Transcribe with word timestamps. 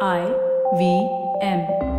I 0.00 0.26
V 0.76 1.08
M. 1.40 1.93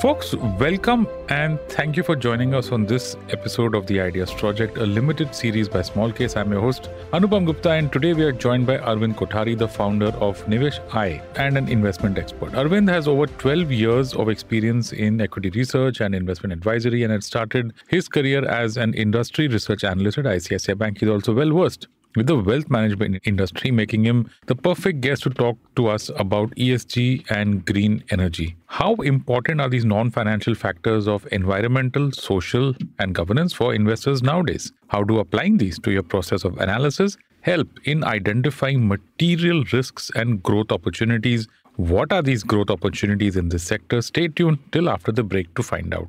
Folks, 0.00 0.34
welcome 0.60 1.08
and 1.30 1.58
thank 1.70 1.96
you 1.96 2.02
for 2.02 2.14
joining 2.14 2.52
us 2.52 2.70
on 2.70 2.84
this 2.84 3.16
episode 3.30 3.74
of 3.74 3.86
the 3.86 3.98
Ideas 3.98 4.30
Project, 4.30 4.76
a 4.76 4.84
limited 4.84 5.34
series 5.34 5.70
by 5.70 5.80
smallcase. 5.80 6.36
I'm 6.36 6.52
your 6.52 6.60
host, 6.60 6.90
Anupam 7.12 7.46
Gupta, 7.46 7.70
and 7.70 7.90
today 7.90 8.12
we 8.12 8.22
are 8.24 8.32
joined 8.32 8.66
by 8.66 8.76
Arvind 8.76 9.14
Kothari, 9.14 9.56
the 9.56 9.66
founder 9.66 10.08
of 10.18 10.44
Nivesh 10.44 10.80
I 10.94 11.22
and 11.36 11.56
an 11.56 11.68
investment 11.68 12.18
expert. 12.18 12.52
Arvind 12.52 12.90
has 12.90 13.08
over 13.08 13.26
12 13.26 13.72
years 13.72 14.12
of 14.12 14.28
experience 14.28 14.92
in 14.92 15.18
equity 15.18 15.48
research 15.48 16.02
and 16.02 16.14
investment 16.14 16.52
advisory 16.52 17.02
and 17.02 17.10
had 17.10 17.24
started 17.24 17.72
his 17.88 18.06
career 18.06 18.44
as 18.44 18.76
an 18.76 18.92
industry 18.92 19.48
research 19.48 19.82
analyst 19.82 20.18
at 20.18 20.26
ICICI 20.26 20.76
Bank. 20.76 21.00
He's 21.00 21.08
also 21.08 21.32
well 21.32 21.50
versed 21.52 21.88
with 22.16 22.26
the 22.26 22.36
wealth 22.36 22.68
management 22.70 23.20
industry, 23.24 23.70
making 23.70 24.04
him 24.04 24.28
the 24.46 24.54
perfect 24.56 25.02
guest 25.02 25.22
to 25.24 25.30
talk 25.30 25.58
to 25.76 25.86
us 25.88 26.10
about 26.16 26.50
ESG 26.56 27.30
and 27.30 27.64
green 27.64 28.02
energy. 28.10 28.56
How 28.66 28.94
important 28.94 29.60
are 29.60 29.68
these 29.68 29.84
non 29.84 30.10
financial 30.10 30.54
factors 30.54 31.06
of 31.06 31.28
environmental, 31.30 32.10
social, 32.12 32.74
and 32.98 33.14
governance 33.14 33.52
for 33.52 33.74
investors 33.74 34.22
nowadays? 34.22 34.72
How 34.88 35.04
do 35.04 35.18
applying 35.18 35.58
these 35.58 35.78
to 35.80 35.92
your 35.92 36.02
process 36.02 36.44
of 36.44 36.58
analysis 36.58 37.16
help 37.42 37.68
in 37.84 38.02
identifying 38.02 38.88
material 38.88 39.62
risks 39.72 40.10
and 40.16 40.42
growth 40.42 40.72
opportunities? 40.72 41.46
What 41.76 42.12
are 42.12 42.22
these 42.22 42.42
growth 42.42 42.70
opportunities 42.70 43.36
in 43.36 43.50
this 43.50 43.62
sector? 43.62 44.00
Stay 44.00 44.28
tuned 44.28 44.58
till 44.72 44.88
after 44.88 45.12
the 45.12 45.22
break 45.22 45.54
to 45.54 45.62
find 45.62 45.94
out. 45.94 46.08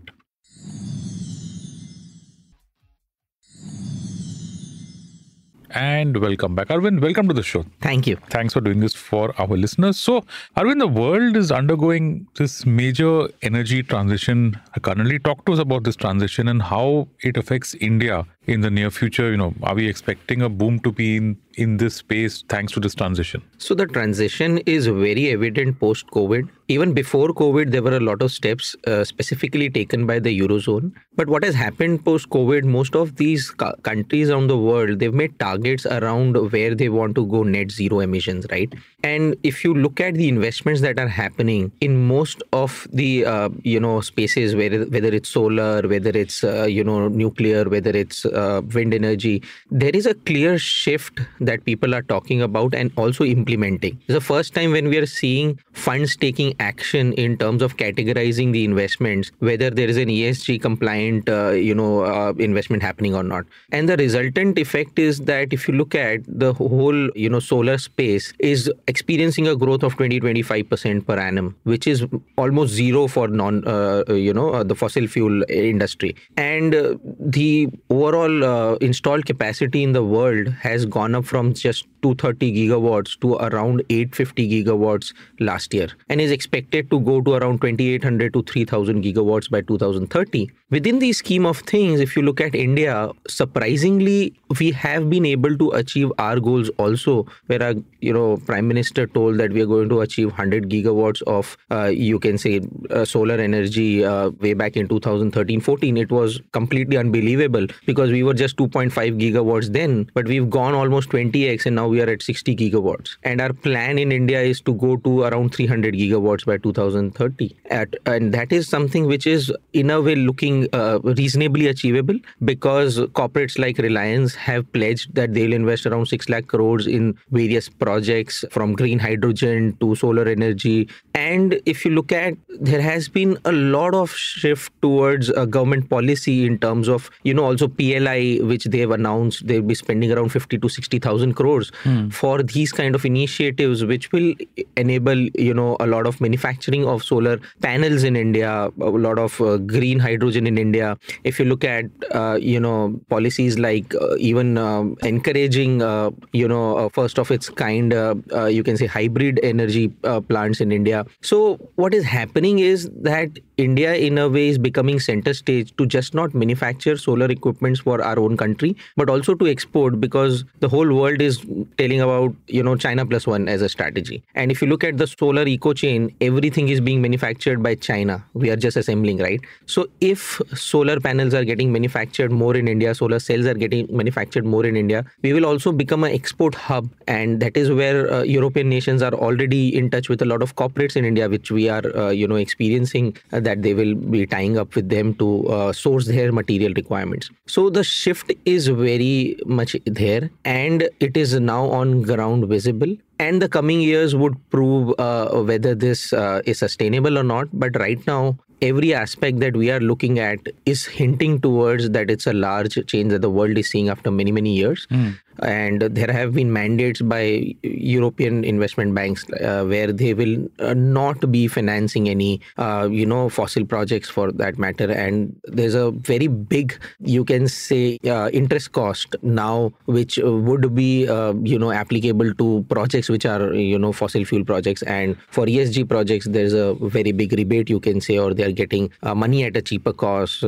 And 5.71 6.17
welcome 6.17 6.55
back. 6.55 6.67
Arvind, 6.67 7.01
welcome 7.01 7.27
to 7.27 7.33
the 7.33 7.43
show. 7.43 7.65
Thank 7.81 8.07
you. 8.07 8.17
Thanks 8.29 8.53
for 8.53 8.61
doing 8.61 8.79
this 8.79 8.93
for 8.93 9.33
our 9.39 9.47
listeners. 9.47 9.97
So, 9.99 10.25
Arvind, 10.55 10.79
the 10.79 10.87
world 10.87 11.35
is 11.35 11.51
undergoing 11.51 12.27
this 12.35 12.65
major 12.65 13.27
energy 13.41 13.83
transition. 13.83 14.59
Currently, 14.81 15.19
talk 15.19 15.45
to 15.45 15.53
us 15.53 15.59
about 15.59 15.83
this 15.83 15.95
transition 15.95 16.47
and 16.47 16.61
how 16.61 17.07
it 17.21 17.37
affects 17.37 17.75
India 17.75 18.25
in 18.47 18.61
the 18.61 18.71
near 18.71 18.89
future. 18.89 19.29
You 19.29 19.37
know, 19.37 19.53
are 19.61 19.75
we 19.75 19.87
expecting 19.87 20.41
a 20.41 20.49
boom 20.49 20.79
to 20.79 20.91
be 20.91 21.17
in 21.17 21.37
in 21.57 21.77
this 21.77 21.95
space 21.95 22.43
thanks 22.49 22.71
to 22.73 22.79
this 22.79 22.95
transition? 22.95 23.41
So 23.57 23.73
the 23.73 23.87
transition 23.87 24.59
is 24.59 24.87
very 24.87 25.29
evident 25.31 25.79
post 25.79 26.07
COVID. 26.11 26.49
Even 26.69 26.93
before 26.93 27.29
COVID, 27.29 27.71
there 27.71 27.81
were 27.81 27.95
a 27.95 27.99
lot 27.99 28.21
of 28.21 28.31
steps 28.31 28.75
uh, 28.85 29.03
specifically 29.03 29.69
taken 29.69 30.05
by 30.05 30.19
the 30.19 30.39
eurozone. 30.39 30.91
But 31.15 31.29
what 31.29 31.43
has 31.43 31.55
happened 31.55 32.03
post 32.05 32.29
COVID, 32.29 32.63
most 32.63 32.95
of 32.95 33.15
these 33.15 33.49
ca- 33.49 33.73
countries 33.83 34.29
around 34.29 34.47
the 34.47 34.57
world 34.57 34.99
they've 34.99 35.13
made 35.13 35.39
targets 35.39 35.85
around 35.85 36.37
where 36.51 36.75
they 36.75 36.89
want 36.89 37.15
to 37.15 37.25
go 37.25 37.43
net 37.43 37.71
zero 37.71 38.01
emissions, 38.01 38.45
right? 38.51 38.71
And 39.03 39.35
if 39.43 39.63
you 39.63 39.73
look 39.73 39.99
at 39.99 40.15
the 40.15 40.27
investments 40.27 40.81
that 40.81 40.99
are 40.99 41.07
happening 41.07 41.71
in 41.81 42.07
most 42.07 42.43
of 42.53 42.87
the 42.91 43.25
uh, 43.25 43.49
you 43.63 43.79
know 43.79 44.01
spaces, 44.01 44.55
where 44.55 44.85
whether 44.85 45.07
it's 45.07 45.29
solar, 45.29 45.81
whether 45.87 46.11
it's 46.11 46.43
uh, 46.43 46.65
you 46.65 46.83
know 46.83 47.07
nuclear, 47.07 47.67
whether 47.67 47.91
it's 47.91 48.25
uh, 48.37 48.61
wind 48.73 48.93
energy, 48.93 49.43
there 49.71 49.91
is 49.93 50.05
a 50.05 50.13
clear 50.13 50.57
shift 50.57 51.19
that 51.39 51.65
people 51.65 51.95
are 51.95 52.01
talking 52.01 52.41
about 52.41 52.73
and 52.73 52.91
also 52.97 53.23
implementing. 53.23 53.99
It's 54.07 54.13
the 54.13 54.21
first 54.21 54.53
time 54.53 54.71
when 54.71 54.89
we 54.89 54.97
are 54.97 55.05
seeing 55.05 55.59
funds 55.73 56.15
taking 56.15 56.53
action 56.59 57.13
in 57.13 57.37
terms 57.37 57.61
of 57.61 57.77
categorizing 57.77 58.51
the 58.53 58.63
investments, 58.63 59.31
whether 59.39 59.69
there 59.69 59.87
is 59.87 59.97
an 59.97 60.09
ESG 60.09 60.61
compliant, 60.61 61.29
uh, 61.29 61.51
you 61.51 61.75
know, 61.75 62.05
uh, 62.05 62.33
investment 62.37 62.83
happening 62.83 63.15
or 63.15 63.23
not. 63.23 63.45
And 63.71 63.89
the 63.89 63.97
resultant 63.97 64.57
effect 64.59 64.99
is 64.99 65.19
that 65.21 65.53
if 65.53 65.67
you 65.67 65.73
look 65.73 65.95
at 65.95 66.21
the 66.27 66.53
whole, 66.53 67.09
you 67.15 67.29
know, 67.29 67.39
solar 67.39 67.77
space 67.77 68.33
is 68.39 68.71
experiencing 68.87 69.47
a 69.47 69.55
growth 69.55 69.83
of 69.83 69.95
20, 69.95 70.19
25% 70.19 71.05
per 71.05 71.17
annum, 71.17 71.55
which 71.63 71.87
is 71.87 72.05
almost 72.37 72.73
zero 72.73 73.07
for 73.07 73.27
non, 73.27 73.67
uh, 73.67 74.03
you 74.09 74.33
know, 74.33 74.51
uh, 74.53 74.63
the 74.63 74.75
fossil 74.75 75.07
fuel 75.07 75.43
industry. 75.49 76.15
And 76.37 76.75
uh, 76.75 76.95
the 77.19 77.69
overall 77.89 78.26
uh, 78.43 78.77
installed 78.81 79.25
capacity 79.25 79.83
in 79.83 79.93
the 79.93 80.03
world 80.03 80.47
has 80.61 80.85
gone 80.85 81.15
up 81.15 81.25
from 81.25 81.53
just 81.53 81.85
230 82.01 82.53
gigawatts 82.53 83.19
to 83.19 83.35
around 83.35 83.81
850 83.89 84.49
gigawatts 84.49 85.13
last 85.39 85.73
year 85.73 85.87
and 86.09 86.21
is 86.21 86.31
expected 86.31 86.89
to 86.91 86.99
go 86.99 87.21
to 87.21 87.33
around 87.33 87.59
2800 87.61 88.33
to 88.33 88.43
3000 88.43 89.03
gigawatts 89.03 89.49
by 89.49 89.61
2030 89.61 90.49
within 90.69 90.99
the 90.99 91.11
scheme 91.13 91.45
of 91.45 91.59
things 91.59 91.99
if 91.99 92.15
you 92.15 92.21
look 92.21 92.39
at 92.41 92.53
india 92.53 93.09
surprisingly 93.27 94.33
we 94.59 94.71
have 94.71 95.09
been 95.09 95.25
able 95.25 95.57
to 95.57 95.71
achieve 95.71 96.11
our 96.19 96.39
goals 96.39 96.69
also 96.77 97.25
where 97.47 97.63
our 97.63 97.73
you 98.01 98.13
know 98.13 98.37
prime 98.45 98.67
minister 98.67 99.07
told 99.07 99.37
that 99.37 99.51
we 99.51 99.61
are 99.61 99.65
going 99.65 99.89
to 99.89 100.01
achieve 100.01 100.27
100 100.27 100.69
gigawatts 100.69 101.21
of 101.23 101.57
uh, 101.71 101.85
you 101.85 102.19
can 102.19 102.37
say 102.37 102.61
uh, 102.91 103.05
solar 103.05 103.35
energy 103.35 104.05
uh, 104.05 104.29
way 104.41 104.53
back 104.53 104.77
in 104.77 104.87
2013 104.87 105.59
14 105.61 105.97
it 105.97 106.11
was 106.11 106.39
completely 106.51 106.97
unbelievable 106.97 107.65
because 107.85 108.11
we 108.11 108.16
were 108.23 108.33
just 108.33 108.57
2.5 108.57 108.91
gigawatts 109.19 109.71
then 109.71 110.09
but 110.13 110.27
we've 110.27 110.49
gone 110.49 110.73
almost 110.73 111.09
20x 111.09 111.65
and 111.65 111.75
now 111.75 111.87
we 111.87 112.01
are 112.01 112.09
at 112.09 112.21
60 112.21 112.55
gigawatts. 112.55 113.17
And 113.23 113.41
our 113.41 113.53
plan 113.53 113.97
in 113.97 114.11
india 114.11 114.41
is 114.41 114.61
to 114.61 114.73
go 114.73 114.97
to 114.97 115.21
around 115.23 115.53
300 115.53 115.93
gigawatts 115.93 116.45
by 116.45 116.57
2030 116.57 117.55
at, 117.69 117.95
and 118.05 118.33
that 118.33 118.51
is 118.51 118.67
something 118.67 119.05
which 119.05 119.27
is 119.27 119.51
in 119.73 119.89
a 119.89 120.01
way 120.01 120.15
looking 120.15 120.67
uh, 120.73 120.99
reasonably 121.03 121.67
achievable 121.67 122.17
because 122.45 122.99
corporates 123.19 123.57
like 123.59 123.77
reliance 123.77 124.35
have 124.35 124.71
pledged 124.73 125.13
that 125.15 125.33
they'll 125.33 125.53
invest 125.53 125.85
around 125.85 126.07
6 126.07 126.29
lakh 126.29 126.47
crores 126.47 126.87
in 126.87 127.17
various 127.31 127.69
projects 127.69 128.43
from 128.51 128.73
green 128.73 128.99
hydrogen 128.99 129.75
to 129.79 129.95
solar 129.95 130.27
energy. 130.27 130.89
And 131.13 131.59
if 131.65 131.85
you 131.85 131.91
look 131.91 132.11
at 132.11 132.35
there 132.59 132.81
has 132.81 133.07
been 133.07 133.37
a 133.45 133.51
lot 133.51 133.93
of 133.93 134.11
shift 134.11 134.73
towards 134.81 135.29
government 135.49 135.89
policy 135.89 136.45
in 136.45 136.57
terms 136.57 136.87
of 136.87 137.09
you 137.23 137.33
know 137.33 137.45
also 137.45 137.67
pli 137.97 138.39
which 138.41 138.65
they 138.65 138.79
have 138.79 138.91
announced 138.91 139.45
they'll 139.47 139.61
be 139.61 139.75
spending 139.75 140.11
around 140.11 140.29
50 140.29 140.57
to 140.57 140.69
60000 140.69 141.33
crores 141.33 141.71
mm. 141.83 142.13
for 142.13 142.43
these 142.43 142.71
kind 142.71 142.95
of 142.95 143.05
initiatives 143.05 143.83
which 143.85 144.11
will 144.11 144.33
enable 144.75 145.17
you 145.47 145.53
know 145.53 145.75
a 145.79 145.87
lot 145.87 146.07
of 146.07 146.19
manufacturing 146.21 146.85
of 146.85 147.03
solar 147.03 147.39
panels 147.61 148.03
in 148.03 148.15
india 148.15 148.69
a 148.79 148.91
lot 149.07 149.19
of 149.19 149.39
uh, 149.41 149.57
green 149.57 149.99
hydrogen 149.99 150.47
in 150.47 150.57
india 150.57 150.97
if 151.23 151.39
you 151.39 151.45
look 151.45 151.63
at 151.63 151.85
uh, 152.11 152.37
you 152.39 152.59
know 152.59 152.99
policies 153.09 153.59
like 153.59 153.95
uh, 153.95 154.15
even 154.17 154.57
um, 154.57 154.95
encouraging 155.03 155.81
uh, 155.81 156.09
you 156.31 156.47
know 156.47 156.77
uh, 156.77 156.89
first 156.89 157.19
of 157.19 157.31
its 157.31 157.49
kind 157.49 157.93
uh, 157.93 158.15
you 158.45 158.63
can 158.63 158.77
say 158.77 158.85
hybrid 158.85 159.39
energy 159.43 159.87
plants 160.29 160.61
in 160.61 160.71
india 160.71 161.05
so 161.21 161.57
what 161.75 161.93
is 161.93 162.03
happening 162.03 162.59
is 162.59 162.89
that 163.09 163.39
India, 163.57 163.95
in 163.95 164.17
a 164.19 164.29
way, 164.29 164.49
is 164.49 164.57
becoming 164.59 164.99
center 164.99 165.33
stage 165.33 165.75
to 165.77 165.87
just 165.87 166.13
not 166.13 166.33
manufacture 166.35 166.95
solar 166.95 167.25
equipments 167.25 167.79
for 167.79 168.01
our 168.01 168.19
own 168.19 168.37
country, 168.37 168.75
but 168.95 169.09
also 169.09 169.33
to 169.33 169.47
export 169.47 169.99
because 169.99 170.45
the 170.59 170.69
whole 170.69 170.93
world 170.93 171.21
is 171.21 171.43
telling 171.79 171.99
about, 171.99 172.35
you 172.47 172.61
know, 172.61 172.75
China 172.75 173.03
plus 173.05 173.25
one 173.25 173.47
as 173.47 173.63
a 173.63 173.69
strategy. 173.69 174.23
And 174.35 174.51
if 174.51 174.61
you 174.61 174.67
look 174.67 174.83
at 174.83 174.97
the 174.97 175.07
solar 175.07 175.47
eco 175.47 175.73
chain, 175.73 176.13
everything 176.21 176.69
is 176.69 176.79
being 176.79 177.01
manufactured 177.01 177.63
by 177.63 177.73
China. 177.75 178.23
We 178.33 178.51
are 178.51 178.55
just 178.55 178.77
assembling, 178.77 179.17
right? 179.17 179.41
So 179.65 179.87
if 180.01 180.39
solar 180.53 180.99
panels 180.99 181.33
are 181.33 181.43
getting 181.43 181.71
manufactured 181.71 182.31
more 182.31 182.55
in 182.55 182.67
India, 182.67 182.93
solar 182.93 183.19
cells 183.19 183.47
are 183.47 183.55
getting 183.55 183.87
manufactured 183.89 184.45
more 184.45 184.65
in 184.65 184.75
India, 184.75 185.03
we 185.23 185.33
will 185.33 185.47
also 185.47 185.71
become 185.71 186.03
an 186.03 186.11
export 186.11 186.53
hub. 186.53 186.89
And 187.07 187.39
that 187.39 187.57
is 187.57 187.71
where 187.71 188.13
uh, 188.13 188.21
European 188.21 188.69
nations 188.69 189.01
are 189.01 189.13
already 189.13 189.75
in 189.75 189.89
touch 189.89 190.09
with 190.09 190.21
a 190.21 190.25
lot 190.25 190.43
of 190.43 190.55
corporates 190.55 190.95
in 190.95 191.05
India, 191.05 191.27
which 191.27 191.49
we 191.49 191.69
are, 191.69 191.83
uh, 191.97 192.09
you 192.11 192.27
know, 192.27 192.35
experiencing 192.35 193.17
uh, 193.33 193.39
that 193.47 193.63
they 193.65 193.73
will 193.79 193.95
be 194.15 194.25
tying 194.35 194.57
up 194.63 194.75
with 194.79 194.89
them 194.89 195.13
to 195.23 195.27
uh, 195.57 195.73
source 195.73 196.07
their 196.07 196.31
material 196.39 196.73
requirements. 196.81 197.29
So 197.55 197.69
the 197.69 197.83
shift 197.83 198.33
is 198.45 198.67
very 198.67 199.37
much 199.45 199.75
there 199.85 200.29
and 200.45 200.89
it 200.99 201.17
is 201.25 201.39
now 201.39 201.63
on 201.81 202.01
ground 202.01 202.47
visible. 202.55 202.95
And 203.19 203.41
the 203.41 203.49
coming 203.49 203.79
years 203.81 204.15
would 204.15 204.35
prove 204.55 204.93
uh, 204.99 205.41
whether 205.51 205.73
this 205.73 206.13
uh, 206.13 206.41
is 206.45 206.59
sustainable 206.59 207.17
or 207.17 207.23
not. 207.23 207.47
But 207.51 207.79
right 207.79 208.05
now, 208.05 208.37
every 208.61 208.93
aspect 208.93 209.39
that 209.39 209.55
we 209.55 209.69
are 209.71 209.79
looking 209.79 210.19
at 210.19 210.39
is 210.65 210.85
hinting 210.85 211.39
towards 211.39 211.89
that 211.91 212.09
it's 212.09 212.27
a 212.27 212.33
large 212.33 212.77
change 212.87 213.11
that 213.11 213.21
the 213.21 213.29
world 213.29 213.57
is 213.57 213.69
seeing 213.69 213.89
after 213.89 214.09
many 214.09 214.31
many 214.31 214.55
years 214.55 214.87
mm. 214.89 215.13
And 215.39 215.81
there 215.81 216.11
have 216.11 216.33
been 216.33 216.51
mandates 216.51 217.01
by 217.01 217.55
european 217.63 218.43
investment 218.43 218.93
banks 218.93 219.25
uh, 219.41 219.63
where 219.65 219.91
they 219.91 220.13
will 220.13 220.47
uh, 220.59 220.73
not 220.73 221.31
be 221.31 221.47
financing 221.47 222.09
any 222.09 222.41
uh, 222.57 222.87
you 222.91 223.05
know 223.05 223.29
fossil 223.29 223.65
projects 223.65 224.09
for 224.09 224.31
that 224.31 224.57
matter 224.57 224.91
and 224.91 225.35
there's 225.45 225.75
a 225.75 225.91
very 225.91 226.27
big 226.27 226.79
you 226.99 227.23
can 227.23 227.47
say 227.47 227.97
uh, 228.05 228.29
interest 228.33 228.71
cost 228.71 229.15
now 229.21 229.71
which 229.85 230.17
would 230.23 230.73
be 230.73 231.07
uh, 231.07 231.33
you 231.43 231.59
know 231.59 231.71
applicable 231.71 232.33
to 232.35 232.65
projects 232.69 233.09
which 233.09 233.25
are 233.25 233.53
you 233.53 233.77
know 233.77 233.91
fossil 233.91 234.23
fuel 234.25 234.43
projects 234.43 234.81
and 234.83 235.17
for 235.29 235.45
esg 235.45 235.87
projects 235.87 236.27
there's 236.29 236.53
a 236.53 236.73
very 236.97 237.11
big 237.11 237.31
rebate 237.33 237.69
you 237.69 237.79
can 237.79 238.01
say 238.01 238.17
or 238.17 238.33
they 238.33 238.43
are 238.43 238.51
getting 238.51 238.91
uh, 239.03 239.13
money 239.13 239.43
at 239.43 239.55
a 239.55 239.61
cheaper 239.61 239.93
cost 239.93 240.43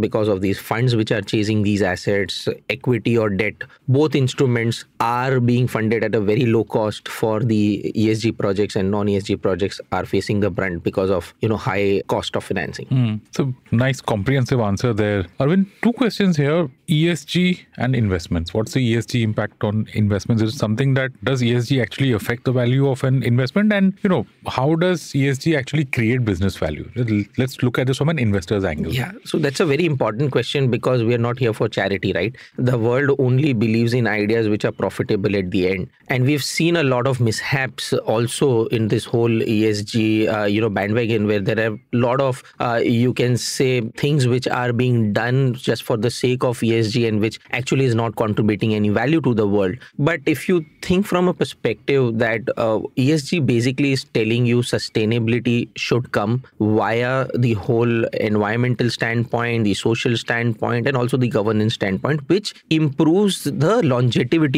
because 0.00 0.28
of 0.28 0.40
these 0.40 0.58
funds 0.58 0.94
which 0.96 1.10
are 1.10 1.22
chasing 1.22 1.62
these 1.62 1.82
assets, 1.82 2.48
equity 2.68 3.16
or 3.16 3.30
debt. 3.30 3.54
Both 3.88 4.14
instruments 4.28 4.84
are 5.00 5.40
being 5.40 5.66
funded 5.66 6.04
at 6.04 6.14
a 6.14 6.20
very 6.20 6.46
low 6.54 6.64
cost 6.64 7.08
for 7.08 7.40
the 7.40 7.92
ESG 7.96 8.36
projects 8.38 8.76
and 8.76 8.90
non-ESG 8.90 9.40
projects 9.40 9.80
are 9.92 10.04
facing 10.04 10.40
the 10.40 10.50
brunt 10.50 10.82
because 10.88 11.10
of 11.10 11.34
you 11.40 11.48
know 11.48 11.56
high 11.56 12.02
cost 12.08 12.36
of 12.36 12.44
financing. 12.44 12.86
Mm. 12.86 13.20
So 13.36 13.54
nice 13.70 14.00
comprehensive 14.00 14.60
answer 14.60 14.92
there. 14.92 15.22
Arvind, 15.40 15.66
two 15.82 15.92
questions 15.92 16.36
here. 16.36 16.68
ESG 16.88 17.66
and 17.76 17.94
investments. 17.94 18.54
What's 18.54 18.72
the 18.72 18.94
ESG 18.94 19.22
impact 19.22 19.62
on 19.62 19.86
investments? 19.92 20.42
Is 20.42 20.54
it 20.54 20.58
something 20.58 20.94
that 20.94 21.12
does 21.22 21.42
ESG 21.42 21.82
actually 21.82 22.12
affect 22.12 22.44
the 22.44 22.52
value 22.52 22.88
of 22.88 23.04
an 23.04 23.22
investment? 23.22 23.72
And 23.72 23.92
you 24.02 24.08
know, 24.08 24.26
how 24.46 24.74
does 24.74 25.02
ESG 25.12 25.56
actually 25.56 25.84
create 25.84 26.24
business 26.24 26.56
value? 26.56 26.90
Let's 27.36 27.62
look 27.62 27.78
at 27.78 27.88
this 27.88 27.98
from 27.98 28.08
an 28.08 28.18
investor's 28.18 28.64
angle. 28.64 28.92
Yeah. 28.92 29.12
So 29.24 29.38
that's 29.38 29.60
a 29.60 29.66
very 29.66 29.84
important 29.84 30.32
question 30.32 30.70
because 30.70 31.04
we 31.04 31.14
are 31.14 31.24
not 31.26 31.38
here 31.38 31.52
for 31.52 31.68
charity, 31.68 32.14
right? 32.14 32.34
The 32.56 32.78
world 32.78 33.14
only 33.18 33.52
believes 33.52 33.92
in 33.92 34.06
ideas 34.18 34.48
which 34.48 34.64
are 34.64 34.72
profitable 34.72 35.36
at 35.36 35.50
the 35.50 35.68
end. 35.68 35.88
And 36.08 36.24
we've 36.24 36.44
seen 36.44 36.76
a 36.76 36.82
lot 36.82 37.06
of 37.06 37.20
mishaps 37.20 37.92
also 38.14 38.66
in 38.66 38.88
this 38.88 39.04
whole 39.04 39.30
ESG, 39.30 40.28
uh, 40.34 40.44
you 40.44 40.60
know, 40.60 40.70
bandwagon 40.70 41.26
where 41.26 41.40
there 41.40 41.58
are 41.70 41.74
a 41.74 41.96
lot 41.96 42.20
of, 42.20 42.42
uh, 42.60 42.80
you 42.82 43.14
can 43.14 43.36
say, 43.36 43.80
things 44.02 44.26
which 44.26 44.48
are 44.48 44.72
being 44.72 45.12
done 45.12 45.54
just 45.54 45.82
for 45.82 45.96
the 45.96 46.10
sake 46.10 46.44
of 46.44 46.58
ESG 46.60 47.06
and 47.08 47.20
which 47.20 47.38
actually 47.52 47.84
is 47.84 47.94
not 47.94 48.16
contributing 48.16 48.74
any 48.74 48.88
value 48.88 49.20
to 49.20 49.34
the 49.34 49.46
world. 49.46 49.76
But 49.98 50.20
if 50.26 50.48
you 50.48 50.64
think 50.82 51.06
from 51.06 51.28
a 51.28 51.34
perspective 51.34 52.18
that 52.18 52.42
uh, 52.56 52.78
ESG 52.96 53.44
basically 53.46 53.92
is 53.92 54.04
telling 54.04 54.46
you 54.46 54.60
sustainability 54.60 55.68
should 55.76 56.12
come 56.12 56.42
via 56.60 57.26
the 57.34 57.54
whole 57.54 58.04
environmental 58.14 58.90
standpoint, 58.90 59.64
the 59.64 59.74
social 59.74 60.16
standpoint, 60.16 60.86
and 60.86 60.96
also 60.96 61.16
the 61.16 61.28
governance 61.28 61.74
standpoint, 61.74 62.28
which 62.28 62.54
improves 62.70 63.44
the 63.44 63.82
longevity 63.82 64.07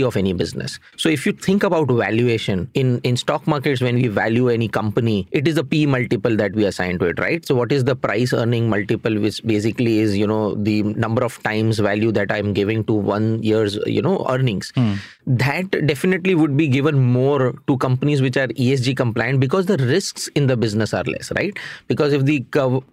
of 0.02 0.16
any 0.16 0.32
business. 0.32 0.78
So 0.96 1.08
if 1.08 1.26
you 1.26 1.32
think 1.32 1.62
about 1.62 1.90
valuation 1.90 2.70
in, 2.74 2.98
in 3.04 3.16
stock 3.16 3.46
markets, 3.46 3.80
when 3.80 3.96
we 3.96 4.08
value 4.08 4.48
any 4.48 4.68
company, 4.68 5.28
it 5.30 5.46
is 5.46 5.56
a 5.56 5.64
P 5.64 5.86
multiple 5.86 6.36
that 6.36 6.52
we 6.52 6.64
assign 6.64 6.98
to 6.98 7.06
it, 7.06 7.18
right? 7.18 7.44
So 7.46 7.54
what 7.54 7.72
is 7.72 7.84
the 7.84 7.94
price 7.94 8.32
earning 8.32 8.68
multiple, 8.68 9.18
which 9.18 9.42
basically 9.44 10.00
is, 10.00 10.16
you 10.16 10.26
know, 10.26 10.54
the 10.54 10.82
number 10.82 11.22
of 11.22 11.42
times 11.42 11.78
value 11.78 12.00
value 12.00 12.12
that 12.18 12.32
i'm 12.36 12.52
giving 12.52 12.84
to 12.84 12.92
one 12.92 13.42
year's 13.42 13.78
you 13.86 14.02
know 14.02 14.26
earnings 14.28 14.72
mm. 14.76 14.96
that 15.26 15.70
definitely 15.86 16.34
would 16.34 16.56
be 16.56 16.68
given 16.68 16.98
more 16.98 17.52
to 17.66 17.76
companies 17.78 18.22
which 18.22 18.36
are 18.36 18.48
esg 18.48 18.96
compliant 18.96 19.40
because 19.40 19.66
the 19.66 19.76
risks 19.92 20.28
in 20.34 20.46
the 20.46 20.56
business 20.56 20.94
are 20.94 21.04
less 21.04 21.32
right 21.38 21.58
because 21.88 22.12
if 22.12 22.24
the 22.24 22.44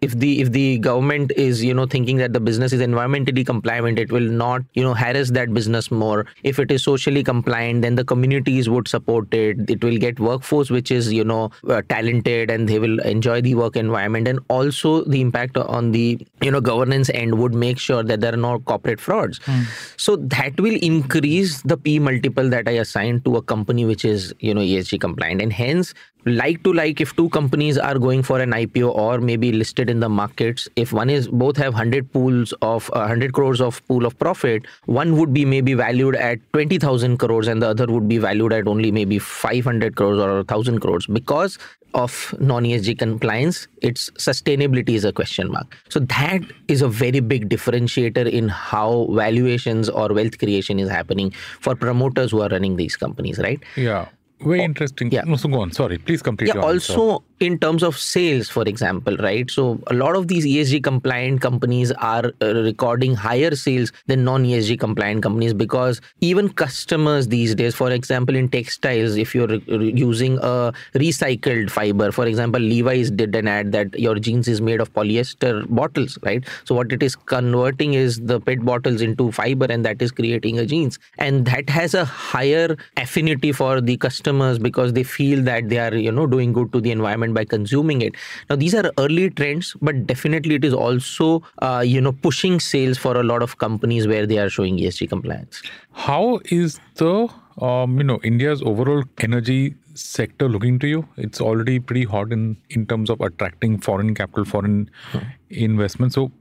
if 0.02 0.18
the 0.24 0.42
if 0.42 0.52
the 0.52 0.78
government 0.80 1.32
is 1.36 1.64
you 1.64 1.74
know 1.74 1.86
thinking 1.86 2.18
that 2.18 2.34
the 2.34 2.40
business 2.40 2.74
is 2.74 2.82
environmentally 2.82 3.46
compliant 3.46 4.00
it 4.00 4.12
will 4.12 4.30
not 4.44 4.62
you 4.74 4.84
know 4.84 4.94
harass 4.94 5.32
that 5.32 5.54
business 5.54 5.92
more 5.92 6.26
if 6.44 6.60
it 6.60 6.72
is 6.72 6.84
socially 6.84 7.24
compliant 7.24 7.82
then 7.82 7.96
the 7.96 8.06
communities 8.06 8.70
would 8.70 8.88
support 8.88 9.34
it 9.34 9.70
it 9.70 9.84
will 9.84 9.98
get 9.98 10.20
workforce 10.20 10.70
which 10.70 10.92
is 10.92 11.12
you 11.12 11.24
know 11.24 11.50
uh, 11.70 11.82
talented 11.90 12.52
and 12.52 12.68
they 12.70 12.80
will 12.80 13.00
enjoy 13.00 13.42
the 13.42 13.56
work 13.56 13.76
environment 13.76 14.28
and 14.28 14.40
also 14.50 15.04
the 15.06 15.22
impact 15.22 15.58
on 15.58 15.92
the 15.92 16.20
you 16.42 16.52
know 16.52 16.62
governance 16.62 17.10
end 17.14 17.38
would 17.40 17.54
make 17.54 17.80
sure 17.80 18.04
that 18.04 18.22
there 18.22 18.34
are 18.34 18.38
no 18.38 18.60
corporate 18.60 19.00
frauds. 19.00 19.40
Mm. 19.40 19.66
So 19.98 20.16
that 20.16 20.60
will 20.60 20.78
increase 20.82 21.62
the 21.62 21.78
P 21.78 22.00
multiple 22.00 22.50
that 22.50 22.68
I 22.68 22.72
assign 22.72 23.22
to 23.22 23.38
a 23.38 23.42
company 23.42 23.86
which 23.86 24.06
is, 24.06 24.34
you 24.40 24.54
know, 24.54 24.62
ESG 24.62 25.00
compliant. 25.00 25.42
And 25.42 25.54
hence, 25.54 25.94
like 26.28 26.64
to 26.64 26.74
like, 26.74 27.02
if 27.02 27.16
two 27.16 27.30
companies 27.30 27.78
are 27.78 27.98
going 27.98 28.24
for 28.24 28.40
an 28.40 28.52
IPO 28.52 28.94
or 28.96 29.20
maybe 29.20 29.52
listed 29.52 29.90
in 29.90 30.00
the 30.00 30.10
markets, 30.10 30.68
if 30.76 30.94
one 30.94 31.10
is 31.10 31.28
both 31.28 31.58
have 31.58 31.74
100 31.74 32.12
pools 32.12 32.54
of 32.62 32.90
uh, 32.94 33.00
100 33.00 33.34
crores 33.34 33.62
of 33.62 33.86
pool 33.88 34.06
of 34.06 34.18
profit, 34.20 34.66
one 34.86 35.18
would 35.18 35.34
be 35.34 35.46
maybe 35.46 35.74
valued 35.74 36.16
at 36.16 36.40
20,000 36.54 37.18
crores 37.18 37.48
and 37.48 37.62
the 37.62 37.68
other 37.68 37.88
would 37.88 38.08
be 38.08 38.18
valued 38.18 38.54
at 38.54 38.68
only 38.68 38.92
maybe 38.92 39.20
500 39.20 39.96
crores 39.96 40.20
or 40.20 40.36
1,000 40.36 40.80
crores 40.80 41.08
because 41.08 41.58
of 41.94 42.36
non-ESG 42.40 43.00
compliance, 43.00 43.68
its 43.82 44.10
sustainability 44.12 44.90
is 44.90 45.04
a 45.04 45.12
question 45.12 45.52
mark. 45.52 45.76
So 45.90 46.00
that 46.00 46.42
is 46.68 46.82
a 46.82 46.88
very 46.88 47.20
big 47.20 47.50
differentiator 47.50 48.30
in 48.30 48.50
how 48.50 49.08
valuations 49.12 49.90
or 49.90 50.10
wealth 50.10 50.38
creation 50.38 50.80
is 50.80 50.90
happening 50.90 51.32
for 51.60 51.76
promoters 51.76 52.32
who 52.32 52.42
are 52.42 52.50
running 52.50 52.76
these 52.76 52.96
companies, 52.96 53.40
right? 53.40 53.62
Yeah. 53.76 54.10
Very 54.40 54.62
oh, 54.62 54.64
interesting. 54.64 55.12
Yeah. 55.12 55.24
No, 55.26 55.36
so 55.36 55.50
go 55.50 55.62
on. 55.62 55.72
Sorry. 55.72 55.98
Please 55.98 56.22
complete. 56.22 56.54
Yeah. 56.54 56.62
Also, 56.62 57.24
in 57.40 57.60
terms 57.60 57.84
of 57.84 57.98
sales, 57.98 58.50
for 58.50 58.64
example, 58.64 59.16
right? 59.18 59.50
So 59.52 59.80
a 59.88 59.94
lot 59.94 60.16
of 60.16 60.28
these 60.28 60.46
ESG 60.46 60.84
compliant 60.84 61.42
companies 61.42 61.92
are 61.92 62.32
uh, 62.42 62.54
recording 62.56 63.14
higher 63.14 63.56
sales 63.56 63.92
than 64.08 64.24
non-ESG 64.24 64.80
compliant 64.80 65.22
companies 65.22 65.54
because 65.54 66.02
even 66.22 66.50
customers 66.50 67.28
these 67.28 67.54
days, 67.54 67.76
for 67.76 67.92
example, 67.92 68.36
in 68.36 68.50
textiles, 68.50 69.18
if 69.18 69.36
you're 69.36 69.48
re- 69.48 69.94
using 69.94 70.38
a 70.40 70.74
recycled 70.96 71.70
fiber, 71.70 72.12
for 72.12 72.26
example, 72.26 72.60
Levi's 72.60 73.12
did 73.12 73.36
an 73.36 73.48
ad 73.48 73.72
that 73.72 73.98
your 74.00 74.16
jeans 74.16 74.48
is 74.48 74.60
made 74.60 74.82
of 74.82 74.92
polyester 74.94 75.68
bottles, 75.70 76.18
right? 76.24 76.44
So 76.64 76.74
what 76.74 76.92
it 76.92 77.04
is 77.04 77.16
converting 77.16 77.94
is 77.94 78.20
the 78.20 78.40
PET 78.40 78.66
bottles 78.66 79.02
into 79.02 79.32
fiber, 79.32 79.66
and 79.70 79.86
that 79.86 80.02
is 80.02 80.12
creating 80.12 80.58
a 80.58 80.66
jeans, 80.66 80.98
and 81.20 81.46
that 81.46 81.70
has 81.70 81.94
a 81.94 82.06
higher 82.06 82.76
affinity 82.96 83.52
for 83.52 83.80
the 83.80 83.98
customers 83.98 84.58
because 84.58 84.94
they 84.94 85.04
feel 85.04 85.44
that 85.44 85.70
they 85.70 85.78
are, 85.78 85.96
you 85.96 86.12
know, 86.12 86.26
doing 86.26 86.52
good 86.52 86.74
to 86.74 86.82
the 86.82 86.92
environment 86.92 87.27
by 87.34 87.46
consuming 87.46 88.02
it. 88.02 88.16
Now, 88.50 88.56
these 88.56 88.74
are 88.76 88.92
early 88.98 89.30
trends, 89.30 89.76
but 89.82 90.08
definitely 90.08 90.56
it 90.56 90.66
is 90.66 90.74
also, 90.74 91.44
uh, 91.62 91.84
you 91.86 92.02
know, 92.02 92.12
pushing 92.12 92.60
sales 92.60 92.98
for 92.98 93.18
a 93.18 93.24
lot 93.24 93.42
of 93.44 93.58
companies 93.58 94.08
where 94.08 94.26
they 94.26 94.38
are 94.38 94.50
showing 94.50 94.78
ESG 94.78 95.10
compliance. 95.10 95.62
How 95.94 96.40
is 96.46 96.80
the, 96.96 97.28
um, 97.60 97.98
you 97.98 98.04
know, 98.04 98.20
India's 98.24 98.62
overall 98.62 99.04
energy 99.20 99.76
sector 99.94 100.48
looking 100.48 100.80
to 100.80 100.88
you? 100.88 101.08
It's 101.18 101.42
already 101.42 101.80
pretty 101.80 102.04
hot 102.04 102.32
in, 102.32 102.58
in 102.70 102.86
terms 102.86 103.10
of 103.10 103.22
attracting 103.22 103.80
foreign 103.80 104.14
capital, 104.16 104.46
foreign 104.46 104.90
hmm. 105.12 105.20
investment. 105.50 106.14
So, 106.14 106.32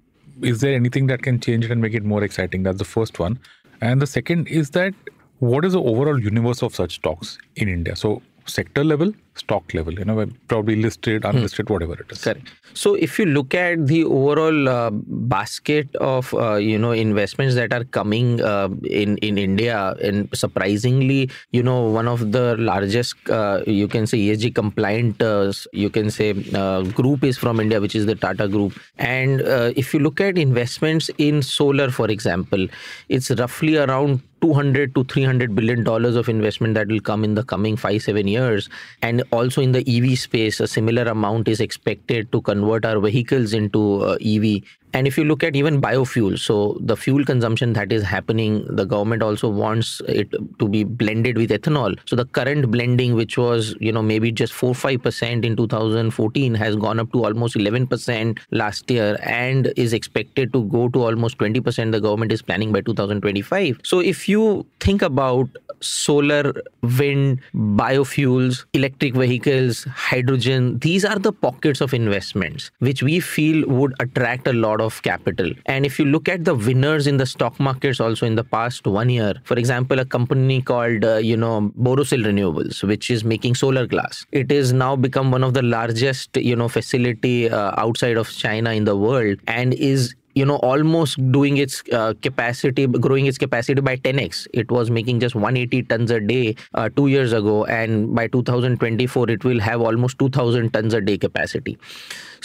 is 0.42 0.60
there 0.60 0.74
anything 0.74 1.06
that 1.06 1.22
can 1.22 1.40
change 1.40 1.64
it 1.64 1.70
and 1.70 1.80
make 1.80 1.94
it 1.94 2.04
more 2.04 2.22
exciting? 2.22 2.62
That's 2.62 2.78
the 2.78 2.84
first 2.84 3.18
one. 3.18 3.38
And 3.80 4.02
the 4.02 4.06
second 4.06 4.48
is 4.48 4.70
that 4.70 4.94
what 5.38 5.64
is 5.64 5.72
the 5.72 5.82
overall 5.82 6.18
universe 6.18 6.62
of 6.62 6.74
such 6.74 6.96
stocks 6.96 7.38
in 7.56 7.68
India? 7.68 7.96
So, 7.96 8.22
sector 8.46 8.84
level, 8.84 9.12
stock 9.34 9.74
level, 9.74 9.92
you 9.92 10.04
know, 10.04 10.26
probably 10.48 10.76
listed, 10.76 11.24
hmm. 11.24 11.30
unlisted, 11.30 11.66
hmm. 11.66 11.74
whatever 11.74 11.94
it 11.94 12.10
is. 12.10 12.22
Correct. 12.22 12.48
So 12.74 12.94
if 12.94 13.18
you 13.18 13.26
look 13.26 13.54
at 13.54 13.86
the 13.86 14.04
overall 14.04 14.68
uh, 14.68 14.90
basket 14.90 15.94
of 15.96 16.32
uh, 16.34 16.56
you 16.56 16.78
know 16.78 16.92
investments 16.92 17.54
that 17.54 17.72
are 17.72 17.84
coming 17.84 18.42
uh, 18.42 18.68
in 18.84 19.16
in 19.18 19.38
India, 19.38 19.94
and 20.02 20.28
surprisingly, 20.34 21.30
you 21.52 21.62
know, 21.62 21.82
one 21.84 22.08
of 22.08 22.32
the 22.32 22.56
largest 22.58 23.14
uh, 23.30 23.62
you 23.66 23.88
can 23.88 24.06
say 24.06 24.18
ESG 24.18 24.54
compliant 24.54 25.22
uh, 25.22 25.52
you 25.72 25.90
can 25.90 26.10
say 26.10 26.34
uh, 26.54 26.82
group 26.82 27.24
is 27.24 27.38
from 27.38 27.60
India, 27.60 27.80
which 27.80 27.94
is 27.94 28.06
the 28.06 28.14
Tata 28.14 28.48
Group. 28.48 28.78
And 28.98 29.40
if 29.76 29.94
you 29.94 30.00
look 30.00 30.20
at 30.20 30.38
investments 30.38 31.10
in 31.18 31.42
solar, 31.42 31.90
for 31.90 32.10
example, 32.10 32.66
it's 33.08 33.30
roughly 33.30 33.76
around 33.76 34.20
200 34.46 34.94
to 34.94 35.02
300 35.04 35.54
billion 35.56 35.82
dollars 35.82 36.14
of 36.14 36.28
investment 36.28 36.74
that 36.74 36.86
will 36.86 37.00
come 37.00 37.24
in 37.24 37.34
the 37.34 37.42
coming 37.42 37.76
5 37.76 38.02
7 38.02 38.28
years. 38.28 38.68
And 39.02 39.24
also 39.32 39.60
in 39.60 39.72
the 39.72 39.84
EV 39.94 40.18
space, 40.18 40.60
a 40.60 40.68
similar 40.68 41.02
amount 41.14 41.48
is 41.48 41.60
expected 41.60 42.30
to 42.32 42.40
convert 42.42 42.84
our 42.84 43.00
vehicles 43.00 43.52
into 43.52 44.02
uh, 44.02 44.18
EV 44.34 44.62
and 44.96 45.06
if 45.06 45.18
you 45.18 45.24
look 45.24 45.44
at 45.44 45.54
even 45.54 45.78
biofuel, 45.78 46.38
so 46.38 46.78
the 46.80 46.96
fuel 46.96 47.22
consumption 47.22 47.74
that 47.74 47.92
is 47.92 48.02
happening, 48.02 48.64
the 48.76 48.86
government 48.86 49.22
also 49.22 49.46
wants 49.46 50.00
it 50.08 50.30
to 50.58 50.68
be 50.68 50.84
blended 50.84 51.36
with 51.36 51.50
ethanol. 51.50 51.98
So 52.06 52.16
the 52.16 52.24
current 52.24 52.70
blending, 52.70 53.12
which 53.14 53.36
was, 53.36 53.74
you 53.78 53.92
know, 53.92 54.02
maybe 54.02 54.32
just 54.32 54.54
4 54.54 54.72
5% 54.72 55.44
in 55.44 55.54
2014, 55.54 56.54
has 56.54 56.76
gone 56.76 56.98
up 56.98 57.12
to 57.12 57.24
almost 57.26 57.56
11% 57.56 58.38
last 58.52 58.90
year 58.90 59.18
and 59.22 59.70
is 59.76 59.92
expected 59.92 60.54
to 60.54 60.64
go 60.64 60.88
to 60.88 61.02
almost 61.02 61.36
20%. 61.36 61.92
The 61.92 62.00
government 62.00 62.32
is 62.32 62.40
planning 62.40 62.72
by 62.72 62.80
2025. 62.80 63.80
So 63.84 64.00
if 64.00 64.26
you 64.30 64.64
think 64.80 65.02
about 65.02 65.50
solar, 65.80 66.54
wind, 66.82 67.40
biofuels, 67.54 68.64
electric 68.72 69.14
vehicles, 69.14 69.84
hydrogen, 69.84 70.78
these 70.78 71.04
are 71.04 71.18
the 71.18 71.32
pockets 71.32 71.82
of 71.82 71.92
investments 71.92 72.70
which 72.78 73.02
we 73.02 73.20
feel 73.20 73.66
would 73.68 73.92
attract 74.00 74.46
a 74.46 74.52
lot 74.52 74.80
of 74.80 74.85
of 74.86 75.02
capital. 75.02 75.50
And 75.66 75.84
if 75.84 75.98
you 75.98 76.06
look 76.06 76.28
at 76.28 76.44
the 76.44 76.54
winners 76.54 77.06
in 77.06 77.18
the 77.18 77.26
stock 77.26 77.60
markets 77.60 78.00
also 78.00 78.26
in 78.26 78.36
the 78.36 78.44
past 78.44 78.86
one 78.86 79.10
year, 79.10 79.34
for 79.44 79.58
example, 79.58 79.98
a 79.98 80.04
company 80.04 80.62
called, 80.62 81.04
uh, 81.04 81.16
you 81.16 81.36
know, 81.36 81.72
Borosil 81.78 82.24
Renewables, 82.24 82.82
which 82.82 83.10
is 83.10 83.24
making 83.24 83.56
solar 83.56 83.86
glass. 83.86 84.24
It 84.32 84.50
is 84.50 84.72
now 84.72 84.96
become 84.96 85.30
one 85.30 85.44
of 85.44 85.54
the 85.54 85.62
largest, 85.62 86.36
you 86.36 86.56
know, 86.56 86.68
facility 86.68 87.50
uh, 87.50 87.72
outside 87.76 88.16
of 88.16 88.30
China 88.30 88.72
in 88.72 88.84
the 88.84 88.96
world 88.96 89.38
and 89.46 89.74
is 89.74 90.14
you 90.36 90.44
know 90.44 90.56
almost 90.56 91.16
doing 91.32 91.56
its 91.56 91.82
uh, 91.92 92.12
capacity 92.22 92.86
growing 92.86 93.26
its 93.30 93.38
capacity 93.38 93.80
by 93.80 93.96
10x 93.96 94.46
it 94.62 94.70
was 94.70 94.90
making 94.90 95.18
just 95.18 95.34
180 95.34 95.82
tons 95.92 96.10
a 96.10 96.20
day 96.20 96.54
uh, 96.74 96.88
2 96.90 97.06
years 97.12 97.32
ago 97.32 97.64
and 97.76 98.14
by 98.14 98.26
2024 98.26 99.30
it 99.30 99.44
will 99.44 99.62
have 99.68 99.80
almost 99.80 100.18
2000 100.18 100.74
tons 100.74 100.98
a 100.98 101.00
day 101.00 101.16
capacity 101.16 101.78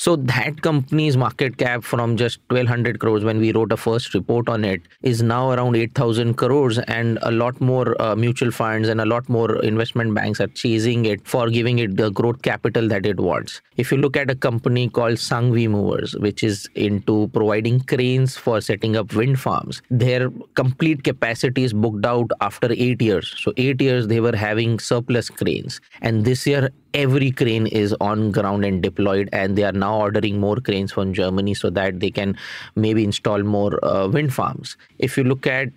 so 0.02 0.16
that 0.16 0.60
company's 0.64 1.16
market 1.16 1.58
cap 1.58 1.84
from 1.84 2.18
just 2.18 2.40
1200 2.48 3.00
crores 3.00 3.24
when 3.24 3.38
we 3.38 3.52
wrote 3.52 3.72
a 3.72 3.78
first 3.78 4.16
report 4.16 4.50
on 4.50 4.66
it 4.66 4.82
is 5.04 5.22
now 5.22 5.52
around 5.52 5.76
8000 5.76 6.34
crores 6.34 6.80
and 6.80 7.20
a 7.22 7.30
lot 7.30 7.62
more 7.62 8.02
uh, 8.02 8.16
mutual 8.16 8.50
funds 8.50 8.90
and 8.90 9.00
a 9.00 9.06
lot 9.06 9.30
more 9.30 9.64
investment 9.64 10.16
banks 10.16 10.42
are 10.42 10.48
chasing 10.48 11.06
it 11.06 11.28
for 11.28 11.52
giving 11.52 11.78
it 11.78 11.98
the 11.98 12.10
growth 12.10 12.42
capital 12.42 12.88
that 12.88 13.06
it 13.06 13.20
wants. 13.20 13.62
If 13.78 13.92
you 13.92 14.00
look 14.00 14.18
at 14.18 14.32
a 14.32 14.36
company 14.36 14.90
called 14.90 15.18
Sanghvi 15.18 15.70
Movers 15.70 16.16
which 16.16 16.44
is 16.44 16.68
into 16.74 17.28
providing 17.32 17.80
cranes 17.82 18.36
for 18.36 18.60
setting 18.60 18.96
up 18.96 19.14
wind 19.14 19.40
farms, 19.40 19.84
their 19.92 20.32
complete 20.56 21.04
capacity 21.04 21.64
is 21.64 21.74
booked 21.74 22.08
out 22.08 22.32
after 22.42 22.72
8 22.72 23.00
years. 23.04 23.36
So 23.38 23.54
8 23.56 23.80
years 23.80 24.08
they 24.08 24.20
were 24.20 24.36
having 24.36 24.80
surplus 24.80 25.30
cranes 25.30 25.80
and 26.02 26.26
this 26.26 26.48
year 26.48 26.72
every 26.94 27.32
crane 27.32 27.68
is 27.68 27.96
on 28.02 28.32
ground 28.32 28.66
and 28.66 28.82
deployed 28.84 29.30
and 29.32 29.58
they 29.58 29.64
are 29.64 29.72
now 29.72 29.98
ordering 30.00 30.40
more 30.40 30.58
cranes 30.58 30.92
from 30.92 31.14
germany 31.14 31.54
so 31.54 31.70
that 31.70 32.00
they 32.00 32.12
can 32.12 32.38
maybe 32.76 33.04
install 33.04 33.44
more 33.44 33.84
uh, 33.86 34.08
wind 34.08 34.34
farms. 34.34 34.78
If 35.00 35.18
you 35.18 35.24
look 35.24 35.48
at 35.48 35.70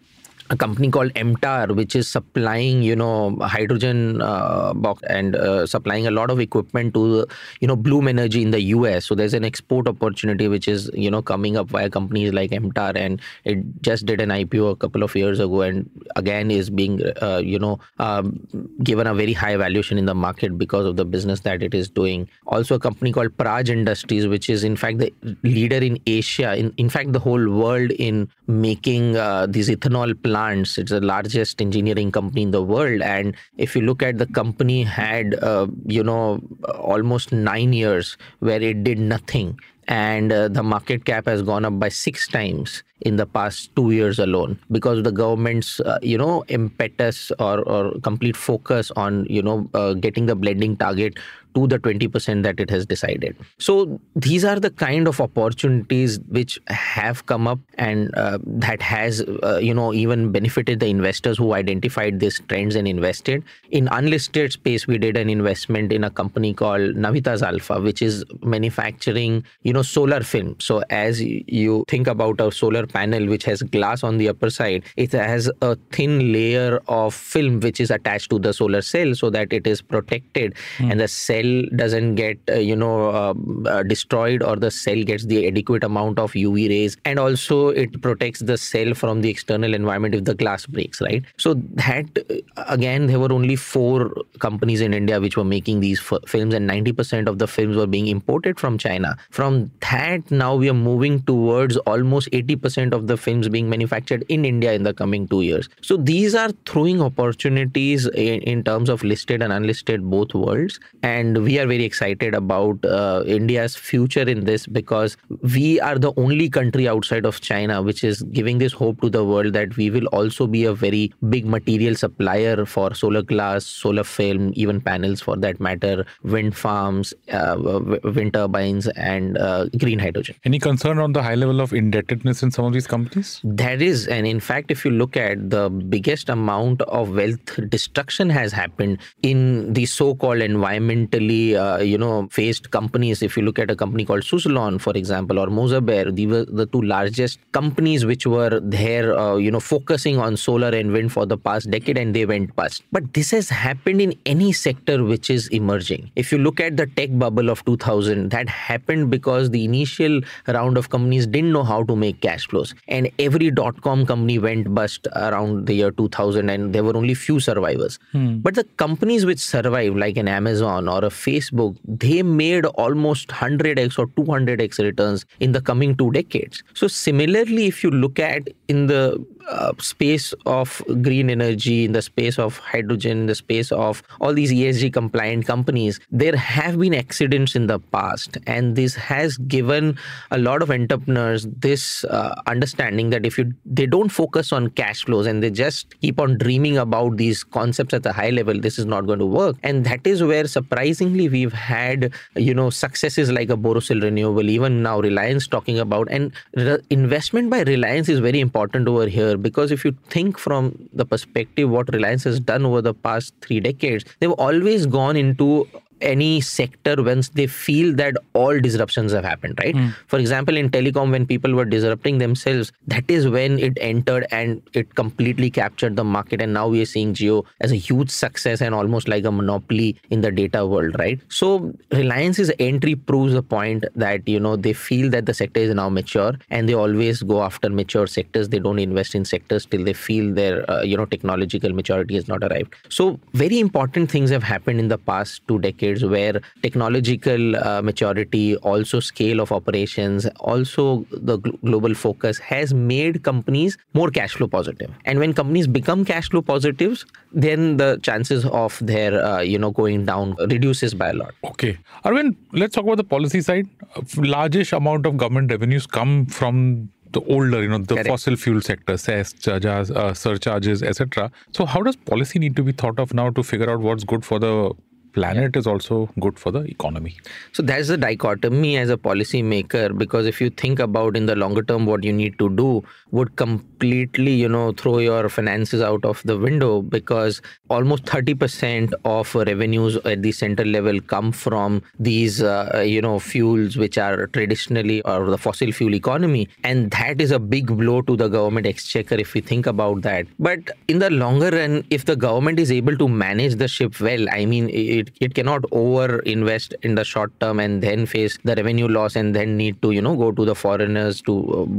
a 0.55 0.57
company 0.57 0.91
called 0.91 1.13
MTAR, 1.15 1.75
which 1.77 1.95
is 1.95 2.09
supplying, 2.09 2.83
you 2.83 2.97
know, 2.97 3.37
hydrogen 3.41 4.23
uh, 4.23 4.73
box 4.75 5.03
and 5.09 5.37
uh, 5.37 5.67
supplying 5.67 6.07
a 6.07 6.11
lot 6.11 6.31
of 6.31 6.41
equipment 6.41 6.95
to, 6.95 7.27
you 7.61 7.69
know, 7.69 7.77
Bloom 7.77 8.09
Energy 8.09 8.43
in 8.43 8.51
the 8.51 8.61
US. 8.77 9.05
So 9.05 9.15
there's 9.15 9.35
an 9.35 9.45
export 9.45 9.89
opportunity 9.89 10.49
which 10.49 10.69
is, 10.69 10.91
you 10.95 11.11
know, 11.11 11.23
coming 11.23 11.57
up 11.57 11.69
via 11.69 11.91
companies 11.91 12.33
like 12.33 12.51
MTAR, 12.51 12.97
and 12.97 13.21
it 13.45 13.59
just 13.83 14.07
did 14.07 14.21
an 14.21 14.31
IPO 14.31 14.71
a 14.71 14.77
couple 14.77 15.03
of 15.03 15.15
years 15.15 15.41
ago, 15.41 15.63
and 15.63 15.91
again 16.17 16.51
is 16.51 16.71
being, 16.71 17.03
uh, 17.21 17.43
you 17.45 17.59
know, 17.59 17.79
um, 17.99 18.47
given 18.83 19.07
a 19.07 19.15
very 19.15 19.33
high 19.33 19.57
valuation 19.57 19.99
in 19.99 20.07
the 20.07 20.15
market 20.15 20.57
because 20.57 20.87
of 20.87 20.97
the 20.97 21.05
business 21.05 21.41
that 21.41 21.63
it 21.63 21.75
is 21.75 21.91
doing. 21.91 22.29
Also, 22.47 22.77
a 22.77 22.79
company 22.79 23.13
called 23.13 23.37
Praj 23.37 23.69
Industries, 23.69 24.27
which 24.27 24.49
is 24.49 24.65
in 24.65 24.77
fact 24.77 24.99
the 24.99 25.13
leader 25.43 25.79
in 25.79 25.99
Asia, 26.07 26.57
in 26.57 26.73
in 26.77 26.89
fact 26.89 27.13
the 27.13 27.19
whole 27.19 27.51
world 27.51 27.91
in 27.93 28.29
making 28.47 29.17
uh, 29.17 29.47
these 29.47 29.69
ethanol 29.69 30.15
plants 30.23 30.44
plants. 30.45 30.79
It's 30.79 30.91
the 30.91 31.01
largest 31.01 31.61
engineering 31.61 32.13
company 32.13 32.43
in 32.43 32.51
the 32.51 32.63
world. 32.63 33.03
And 33.03 33.37
if 33.57 33.77
you 33.77 33.83
look 33.83 34.03
at 34.03 34.19
the 34.19 34.27
company 34.27 34.83
had, 34.83 35.35
uh, 35.43 35.67
you 35.87 36.03
know, 36.03 36.41
almost 36.79 37.33
nine 37.33 37.73
years 37.73 38.17
where 38.41 38.61
it 38.61 38.85
did 38.85 38.99
nothing. 38.99 39.59
And 39.87 40.33
uh, 40.33 40.49
the 40.49 40.63
market 40.63 41.05
cap 41.05 41.27
has 41.27 41.43
gone 41.43 41.67
up 41.67 41.79
by 41.79 41.91
six 41.91 42.27
times 42.27 42.83
in 43.03 43.17
the 43.17 43.27
past 43.27 43.75
two 43.77 43.91
years 43.91 44.19
alone 44.19 44.59
because 44.71 45.03
the 45.03 45.13
government's 45.13 45.79
uh, 45.81 45.99
you 46.01 46.17
know 46.17 46.43
impetus 46.49 47.31
or, 47.39 47.61
or 47.69 47.93
complete 48.01 48.35
focus 48.35 48.91
on 48.97 49.27
you 49.29 49.43
know 49.43 49.69
uh, 49.75 49.93
getting 49.93 50.25
the 50.25 50.35
blending 50.35 50.75
target 50.75 51.19
to 51.55 51.67
the 51.67 51.79
20% 51.79 52.43
that 52.43 52.61
it 52.61 52.71
has 52.71 52.87
decided. 52.87 53.37
So 53.59 54.01
these 54.17 54.45
are 54.45 54.59
the 54.59 54.71
kind 54.71 55.07
of 55.07 55.21
opportunities 55.21 56.19
which 56.29 56.59
have 56.69 57.27
come 57.27 57.47
up 57.47 57.59
and 57.79 58.15
uh, 58.17 58.39
that 58.45 58.83
has, 58.83 59.23
uh, 59.43 59.59
you 59.63 59.73
know, 59.73 59.93
even 59.93 60.33
benefited 60.33 60.81
the 60.81 60.87
investors 60.87 61.39
who 61.39 61.53
identified 61.55 62.21
these 62.21 62.41
trends 62.49 62.75
and 62.75 62.89
invested. 62.89 63.45
In 63.71 63.89
unlisted 63.89 64.53
space, 64.53 64.87
we 64.87 64.99
did 64.99 65.17
an 65.17 65.31
investment 65.31 65.93
in 65.93 66.05
a 66.05 66.11
company 66.11 66.55
called 66.55 66.97
Navitas 66.97 67.43
Alpha, 67.43 67.81
which 67.81 68.03
is 68.03 68.25
manufacturing, 68.43 69.45
you 69.63 69.73
know, 69.73 69.83
solar 69.83 70.23
film. 70.23 70.57
So 70.59 70.83
as 70.91 71.23
you 71.23 71.85
think 71.89 72.07
about 72.07 72.41
a 72.41 72.51
solar 72.51 72.87
panel 72.87 73.27
which 73.27 73.45
has 73.45 73.63
glass 73.63 74.03
on 74.03 74.19
the 74.19 74.29
upper 74.29 74.51
side, 74.51 74.85
it 74.97 75.13
has 75.13 75.51
a 75.63 75.77
thin 75.93 76.33
layer 76.33 76.81
of 76.89 77.15
film 77.15 77.61
which 77.61 77.81
is 77.81 77.91
attached 77.91 78.31
to 78.31 78.39
the 78.39 78.53
solar 78.53 78.83
cell 78.83 79.15
so 79.15 79.31
that 79.31 79.53
it 79.53 79.67
is 79.67 79.81
protected 79.81 80.55
mm. 80.79 80.91
and 80.91 81.01
the 81.01 81.09
cell 81.09 81.44
cell 81.45 81.77
doesn't 81.77 82.15
get 82.15 82.39
uh, 82.49 82.55
you 82.55 82.77
know 82.77 83.11
uh, 83.11 83.35
uh, 83.69 83.83
destroyed 83.83 84.43
or 84.43 84.57
the 84.57 84.71
cell 84.71 85.03
gets 85.03 85.25
the 85.27 85.47
adequate 85.47 85.85
amount 85.85 86.19
of 86.19 86.33
uv 86.33 86.69
rays 86.69 86.97
and 87.05 87.19
also 87.19 87.69
it 87.69 88.01
protects 88.01 88.41
the 88.41 88.57
cell 88.57 88.95
from 88.95 89.21
the 89.21 89.29
external 89.29 89.75
environment 89.75 90.15
if 90.15 90.25
the 90.25 90.35
glass 90.35 90.67
breaks 90.67 91.01
right? 91.01 91.25
So 91.37 91.55
that 91.55 92.07
uh, 92.31 92.65
again 92.69 93.07
there 93.07 93.19
were 93.19 93.33
only 93.33 93.57
four 93.57 94.13
companies 94.39 94.81
in 94.81 94.95
india 94.95 95.21
which 95.21 95.37
were 95.37 95.45
making 95.45 95.81
these 95.81 96.01
f- 96.01 96.19
films 96.27 96.55
and 96.55 96.69
90% 96.69 97.29
of 97.29 97.39
the 97.39 97.47
films 97.47 97.77
were 97.77 97.87
being 97.87 98.07
imported 98.09 98.59
from 98.59 98.79
china. 98.79 99.17
From 99.31 99.71
that 99.81 100.31
now 100.31 100.55
we 100.55 100.69
are 100.69 100.75
moving 100.75 101.23
towards 101.23 101.77
almost 101.79 102.31
80% 102.31 102.93
of 102.93 103.07
the 103.07 103.17
films 103.17 103.49
being 103.49 103.69
manufactured 103.69 104.25
in 104.29 104.45
india 104.45 104.73
in 104.73 104.83
the 104.83 104.95
coming 104.95 105.29
2 105.29 105.43
years. 105.43 105.69
So 105.83 105.97
these 105.97 106.35
are 106.35 106.51
throwing 106.67 107.03
opportunities 107.03 108.07
in, 108.07 108.41
in 108.43 108.65
terms 108.65 108.89
of 108.89 109.03
listed 109.05 109.43
and 109.43 109.53
unlisted 109.53 110.03
both 110.11 110.35
worlds 110.35 110.81
and 111.03 111.34
and 111.35 111.45
we 111.45 111.59
are 111.59 111.67
very 111.67 111.85
excited 111.85 112.35
about 112.35 112.85
uh, 112.85 113.25
India's 113.27 113.75
future 113.75 114.23
in 114.23 114.45
this 114.45 114.67
because 114.67 115.17
we 115.55 115.81
are 115.81 115.99
the 115.99 116.13
only 116.17 116.49
country 116.49 116.89
outside 116.89 117.27
of 117.27 117.41
China 117.41 117.83
which 117.83 118.05
is 118.05 118.23
giving 118.39 118.59
this 118.59 118.73
hope 118.73 119.01
to 119.01 119.11
the 119.11 119.25
world 119.25 119.53
that 119.53 119.77
we 119.77 119.91
will 119.91 120.07
also 120.07 120.47
be 120.47 120.65
a 120.65 120.73
very 120.73 121.13
big 121.29 121.47
material 121.47 121.95
supplier 121.95 122.65
for 122.67 122.95
solar 122.95 123.23
glass, 123.23 123.65
solar 123.65 124.05
film, 124.05 124.53
even 124.55 124.81
panels 124.81 125.21
for 125.21 125.37
that 125.37 125.59
matter, 125.61 126.07
wind 126.23 126.57
farms, 126.57 127.13
uh, 127.33 127.57
wind 128.05 128.35
turbines, 128.35 128.87
and 128.89 129.37
uh, 129.39 129.67
green 129.79 129.99
hydrogen. 129.99 130.37
Any 130.45 130.59
concern 130.59 130.99
on 130.99 131.13
the 131.13 131.23
high 131.23 131.35
level 131.35 131.61
of 131.61 131.73
indebtedness 131.73 132.43
in 132.43 132.51
some 132.51 132.65
of 132.65 132.73
these 132.73 132.87
companies? 132.87 133.41
There 133.43 133.83
is, 133.83 134.07
and 134.07 134.27
in 134.27 134.41
fact, 134.41 134.71
if 134.71 134.85
you 134.85 134.91
look 134.91 135.17
at 135.17 135.51
the 135.51 135.69
biggest 135.69 136.29
amount 136.29 136.83
of 136.83 137.15
wealth 137.15 137.59
destruction 137.69 138.31
has 138.31 138.53
happened 138.53 138.99
in 139.23 139.73
the 139.73 139.87
so-called 139.87 140.41
environmental 140.41 141.24
uh, 141.31 141.79
you 141.79 141.99
know, 141.99 142.29
faced 142.31 142.71
companies. 142.71 143.23
If 143.23 143.37
you 143.37 143.43
look 143.43 143.59
at 143.59 143.71
a 143.71 143.77
company 143.77 144.05
called 144.05 144.23
Suzlon, 144.23 144.81
for 144.81 144.93
example, 144.97 145.39
or 145.39 145.47
Moser 145.49 145.81
Baer, 145.81 146.11
these 146.11 146.29
were 146.29 146.45
the 146.45 146.67
two 146.67 146.83
largest 146.83 147.39
companies 147.53 148.05
which 148.05 148.27
were 148.27 148.61
there, 148.61 149.17
uh, 149.19 149.37
you 149.37 149.51
know, 149.51 149.61
focusing 149.61 150.19
on 150.19 150.37
solar 150.37 150.69
and 150.69 150.93
wind 150.93 151.13
for 151.13 151.27
the 151.27 151.37
past 151.37 151.71
decade, 151.71 151.99
and 151.99 152.15
they 152.15 152.27
went 152.27 152.55
bust. 152.57 152.83
But 152.93 153.15
this 153.15 153.31
has 153.31 153.49
happened 153.49 154.01
in 154.01 154.15
any 154.27 154.53
sector 154.53 155.05
which 155.05 155.31
is 155.31 155.49
emerging. 155.49 156.11
If 156.17 156.33
you 156.33 156.39
look 156.39 156.61
at 156.61 156.77
the 156.77 156.87
tech 156.87 157.19
bubble 157.19 157.51
of 157.51 157.65
2000, 157.65 158.31
that 158.31 158.49
happened 158.49 159.11
because 159.11 159.51
the 159.51 159.65
initial 159.65 160.21
round 160.49 160.77
of 160.77 160.91
companies 160.91 161.27
didn't 161.27 161.53
know 161.53 161.65
how 161.65 161.83
to 161.85 161.97
make 161.97 162.21
cash 162.21 162.47
flows, 162.49 162.75
and 162.89 163.11
every 163.19 163.51
dot 163.51 163.81
com 163.83 164.07
company 164.07 164.39
went 164.39 164.75
bust 164.75 165.07
around 165.17 165.67
the 165.67 165.75
year 165.75 165.91
2000, 165.91 166.49
and 166.49 166.75
there 166.75 166.85
were 166.85 166.97
only 166.97 167.15
few 167.15 167.41
survivors. 167.41 167.99
Hmm. 168.13 168.39
But 168.39 168.55
the 168.55 168.65
companies 168.77 169.25
which 169.25 169.39
survived, 169.39 169.97
like 169.97 170.17
an 170.17 170.29
Amazon 170.29 170.89
or 170.89 171.05
a 171.05 171.11
Facebook, 171.15 171.77
they 171.85 172.23
made 172.23 172.67
almost 172.67 173.29
100x 173.29 173.99
or 173.99 174.07
200x 174.09 174.79
returns 174.79 175.25
in 175.41 175.53
the 175.53 175.61
coming 175.61 175.97
two 175.97 176.11
decades. 176.11 176.63
So, 176.75 176.87
similarly, 176.89 177.67
if 177.67 177.83
you 177.83 177.91
look 177.91 178.19
at 178.19 178.49
in 178.69 178.87
the 178.87 179.25
uh, 179.49 179.73
space 179.79 180.33
of 180.47 180.83
green 181.03 181.31
energy, 181.31 181.85
in 181.85 181.93
the 181.93 182.03
space 182.03 182.39
of 182.39 182.59
hydrogen, 182.59 183.21
in 183.21 183.27
the 183.27 183.35
space 183.35 183.71
of 183.73 184.03
all 184.21 184.33
these 184.33 184.53
ESG 184.53 184.93
compliant 184.93 185.47
companies, 185.47 186.01
there 186.11 186.37
have 186.37 186.79
been 186.79 186.95
accidents 186.95 187.55
in 187.55 187.67
the 187.67 187.79
past. 187.79 188.39
And 188.47 188.77
this 188.77 188.95
has 188.95 189.37
given 189.37 189.99
a 190.31 190.39
lot 190.39 190.63
of 190.63 190.71
entrepreneurs 190.71 191.47
this 191.59 192.05
uh, 192.05 192.35
understanding 192.47 193.11
that 193.11 193.27
if 193.27 193.39
you 193.39 193.53
they 193.65 193.87
don't 193.87 194.09
focus 194.09 194.53
on 194.53 194.69
cash 194.71 195.05
flows 195.05 195.27
and 195.27 195.43
they 195.43 195.51
just 195.51 195.99
keep 196.01 196.21
on 196.21 196.39
dreaming 196.39 196.79
about 196.79 197.17
these 197.17 197.45
concepts 197.45 197.95
at 197.95 198.07
a 198.07 198.13
high 198.13 198.31
level, 198.31 198.59
this 198.59 198.79
is 198.79 198.87
not 198.87 199.07
going 199.07 199.19
to 199.19 199.27
work. 199.27 199.57
And 199.63 199.85
that 199.85 200.07
is 200.07 200.23
where 200.23 200.47
surprisingly 200.47 201.29
we've 201.29 201.53
had, 201.53 202.13
you 202.37 202.55
know, 202.55 202.71
successes 202.71 203.31
like 203.31 203.51
a 203.51 203.57
Borosil 203.57 204.03
Renewable, 204.03 204.49
even 204.49 204.83
now 204.83 205.01
Reliance 205.01 205.47
talking 205.47 205.79
about. 205.79 206.09
And 206.11 206.33
re- 206.55 206.79
investment 206.91 207.51
by 207.51 207.63
Reliance 207.63 208.09
is 208.09 208.21
very 208.21 208.41
important 208.41 208.89
over 208.89 209.07
here 209.07 209.34
because 209.37 209.71
if 209.71 209.85
you 209.85 209.97
think 210.11 210.39
from 210.39 210.89
the 210.93 211.05
perspective 211.05 211.71
what 211.71 211.93
Reliance 211.93 212.25
has 212.25 212.41
done 212.41 212.65
over 212.65 212.81
the 212.83 212.95
past 212.95 213.35
three 213.41 213.61
decades, 213.61 214.05
they've 214.21 214.31
always 214.33 214.87
gone 214.87 215.17
into 215.17 215.69
any 216.01 216.41
sector 216.41 217.03
once 217.03 217.29
they 217.31 217.47
feel 217.47 217.95
that 217.95 218.17
all 218.33 218.59
disruptions 218.61 219.13
have 219.13 219.25
happened, 219.25 219.59
right? 219.63 219.75
Mm. 219.75 219.95
For 220.07 220.19
example, 220.19 220.57
in 220.57 220.71
telecom, 220.71 221.11
when 221.11 221.27
people 221.27 221.55
were 221.55 221.65
disrupting 221.65 222.19
themselves, 222.19 222.73
that 222.87 223.05
is 223.09 223.29
when 223.29 223.59
it 223.59 223.79
entered 223.81 224.27
and 224.31 224.63
it 224.73 224.95
completely 224.95 225.51
captured 225.51 225.97
the 225.97 226.05
market. 226.05 226.41
And 226.41 226.53
now 226.53 226.69
we 226.69 226.83
are 226.83 226.87
seeing 226.87 227.15
Jio 227.15 227.45
as 227.61 227.73
a 227.73 227.77
huge 227.77 228.11
success 228.11 228.61
and 228.61 228.75
almost 228.75 229.09
like 229.09 229.25
a 229.25 229.33
monopoly 229.33 229.97
in 230.11 230.21
the 230.21 230.33
data 230.33 230.67
world, 230.67 230.97
right? 230.99 231.21
So 231.29 231.73
Reliance's 231.93 232.51
entry 232.59 232.95
proves 232.95 233.33
the 233.33 233.43
point 233.43 233.85
that, 233.95 234.29
you 234.29 234.41
know, 234.41 234.57
they 234.57 234.73
feel 234.73 235.11
that 235.11 235.27
the 235.27 235.35
sector 235.35 235.61
is 235.61 235.75
now 235.75 235.89
mature 235.89 236.33
and 236.51 236.69
they 236.69 236.75
always 236.75 237.23
go 237.23 237.43
after 237.43 237.71
mature 237.71 238.07
sectors. 238.07 238.49
They 238.49 238.59
don't 238.59 238.79
invest 238.79 239.15
in 239.15 239.25
sectors 239.25 239.67
till 239.67 239.85
they 239.85 239.93
feel 239.93 240.35
their, 240.35 240.69
uh, 240.71 240.83
you 240.83 240.97
know, 240.97 241.07
technological 241.07 241.73
maturity 241.73 242.15
has 242.15 242.29
not 242.29 242.43
arrived. 242.43 242.75
So 242.89 243.21
very 243.33 243.61
important 243.61 244.11
things 244.11 244.31
have 244.31 244.43
happened 244.43 244.81
in 244.81 244.89
the 244.89 244.99
past 244.99 245.47
two 245.47 245.59
decades 245.59 245.84
decades 245.85 246.05
where 246.05 246.41
technological 246.63 247.57
uh, 247.57 247.83
maturity, 247.83 248.57
also 248.57 249.01
scale 249.01 249.41
of 249.41 249.53
operations, 249.53 250.27
also 250.41 251.07
the 251.11 251.39
gl- 251.39 251.61
global 251.65 251.95
focus 251.95 252.39
has 252.39 252.75
made 252.75 253.23
companies 253.23 253.77
more 253.95 254.11
cash 254.11 254.35
flow 254.35 254.49
positive. 254.49 254.91
And 255.05 255.19
when 255.19 255.35
companies 255.35 255.67
become 255.67 256.05
cash 256.05 256.31
flow 256.31 256.43
positives, 256.43 257.05
then 257.33 257.77
the 257.77 257.99
chances 258.03 258.45
of 258.47 258.79
their 258.81 259.25
uh, 259.25 259.41
you 259.41 259.59
know 259.59 259.71
going 259.71 260.05
down 260.07 260.35
reduces 260.49 260.95
by 260.95 261.11
a 261.11 261.15
lot. 261.15 261.35
Okay, 261.45 261.79
Arvind, 262.05 262.37
let's 262.53 262.75
talk 262.75 262.85
about 262.85 262.97
the 262.97 263.05
policy 263.05 263.41
side. 263.41 263.69
Largest 264.17 264.73
amount 264.73 265.07
of 265.07 265.17
government 265.17 265.51
revenues 265.51 265.87
come 265.87 266.27
from 266.27 266.89
the 267.15 267.21
older, 267.23 267.63
you 267.63 267.69
know, 267.69 267.79
the 267.79 267.95
Correct. 267.95 268.09
fossil 268.09 268.37
fuel 268.37 268.61
sector, 268.61 268.97
cess, 268.97 269.33
charges, 269.33 269.91
uh, 269.91 270.13
surcharges, 270.13 270.83
etc. 270.83 271.31
So, 271.53 271.65
how 271.65 271.83
does 271.83 271.97
policy 271.97 272.39
need 272.39 272.57
to 272.57 272.63
be 272.63 272.73
thought 272.73 272.99
of 272.99 273.15
now 273.15 273.31
to 273.31 273.43
figure 273.43 273.71
out 273.71 273.81
what's 273.81 274.05
good 274.05 274.25
for 274.25 274.39
the 274.39 274.73
planet 275.15 275.57
is 275.57 275.67
also 275.67 276.09
good 276.21 276.39
for 276.39 276.51
the 276.51 276.61
economy? 276.61 277.17
So 277.53 277.63
that's 277.63 277.89
the 277.89 277.97
dichotomy 277.97 278.77
as 278.77 278.91
a 278.91 278.97
policymaker 278.97 279.97
because 279.97 280.27
if 280.27 280.41
you 280.41 280.51
think 280.51 280.79
about 280.79 281.17
in 281.17 281.27
the 281.27 281.37
longer 281.37 281.63
term 281.63 281.87
what 281.87 282.05
you 282.05 282.13
need 282.13 282.39
to 282.39 282.49
do 282.51 282.83
would 283.11 283.37
completely 283.37 284.33
you 284.33 284.49
know 284.49 284.73
throw 284.73 284.99
your 284.99 285.29
finances 285.29 285.81
out 285.81 286.05
of 286.05 286.23
the 286.25 286.37
window 286.37 286.83
because 286.83 287.41
almost 287.71 288.05
30% 288.05 288.93
of 289.05 289.35
revenues 289.35 289.97
at 290.05 290.23
the 290.23 290.33
center 290.33 290.65
level 290.65 291.01
come 291.01 291.33
from 291.33 291.83
these 291.99 292.43
uh, 292.43 292.83
you 292.87 293.01
know 293.01 293.19
fuels 293.19 293.77
which 293.77 293.99
are 293.99 294.27
traditionally 294.29 295.01
or 295.03 295.31
the 295.31 295.39
fossil 295.39 295.73
fuel 295.73 295.95
economy. 295.95 296.49
And 296.63 296.91
that 296.91 297.21
is 297.21 297.31
a 297.31 297.39
big 297.39 297.67
blow 297.67 298.03
to 298.03 298.17
the 298.17 298.29
government 298.29 298.67
exchequer 298.67 299.17
if 299.17 299.35
we 299.35 299.41
think 299.41 299.67
about 299.67 300.03
that. 300.03 300.27
But 300.39 300.71
in 300.89 300.99
the 300.99 301.11
longer 301.11 301.51
run 301.51 301.85
if 301.91 302.05
the 302.05 302.17
government 302.17 302.59
is 302.59 302.71
able 302.73 302.97
to 302.97 303.09
manage 303.09 303.55
the 303.57 303.69
ship 303.69 304.01
well 304.01 304.27
i 304.31 304.45
mean 304.45 304.69
it, 304.71 305.04
it 305.21 305.35
cannot 305.35 305.65
over 305.73 306.19
invest 306.21 306.75
in 306.83 306.95
the 306.95 307.05
short 307.05 307.39
term 307.41 307.61
and 307.61 307.83
then 307.83 308.07
face 308.07 308.39
the 308.45 308.55
revenue 308.55 308.89
loss 308.89 309.17
and 309.17 309.35
then 309.35 309.57
need 309.57 309.81
to 309.83 309.91
you 309.93 310.03
know 310.03 310.17
go 310.17 310.33
to 310.33 310.45
the 310.45 310.55
foreigners 310.55 311.21
to 311.23 311.35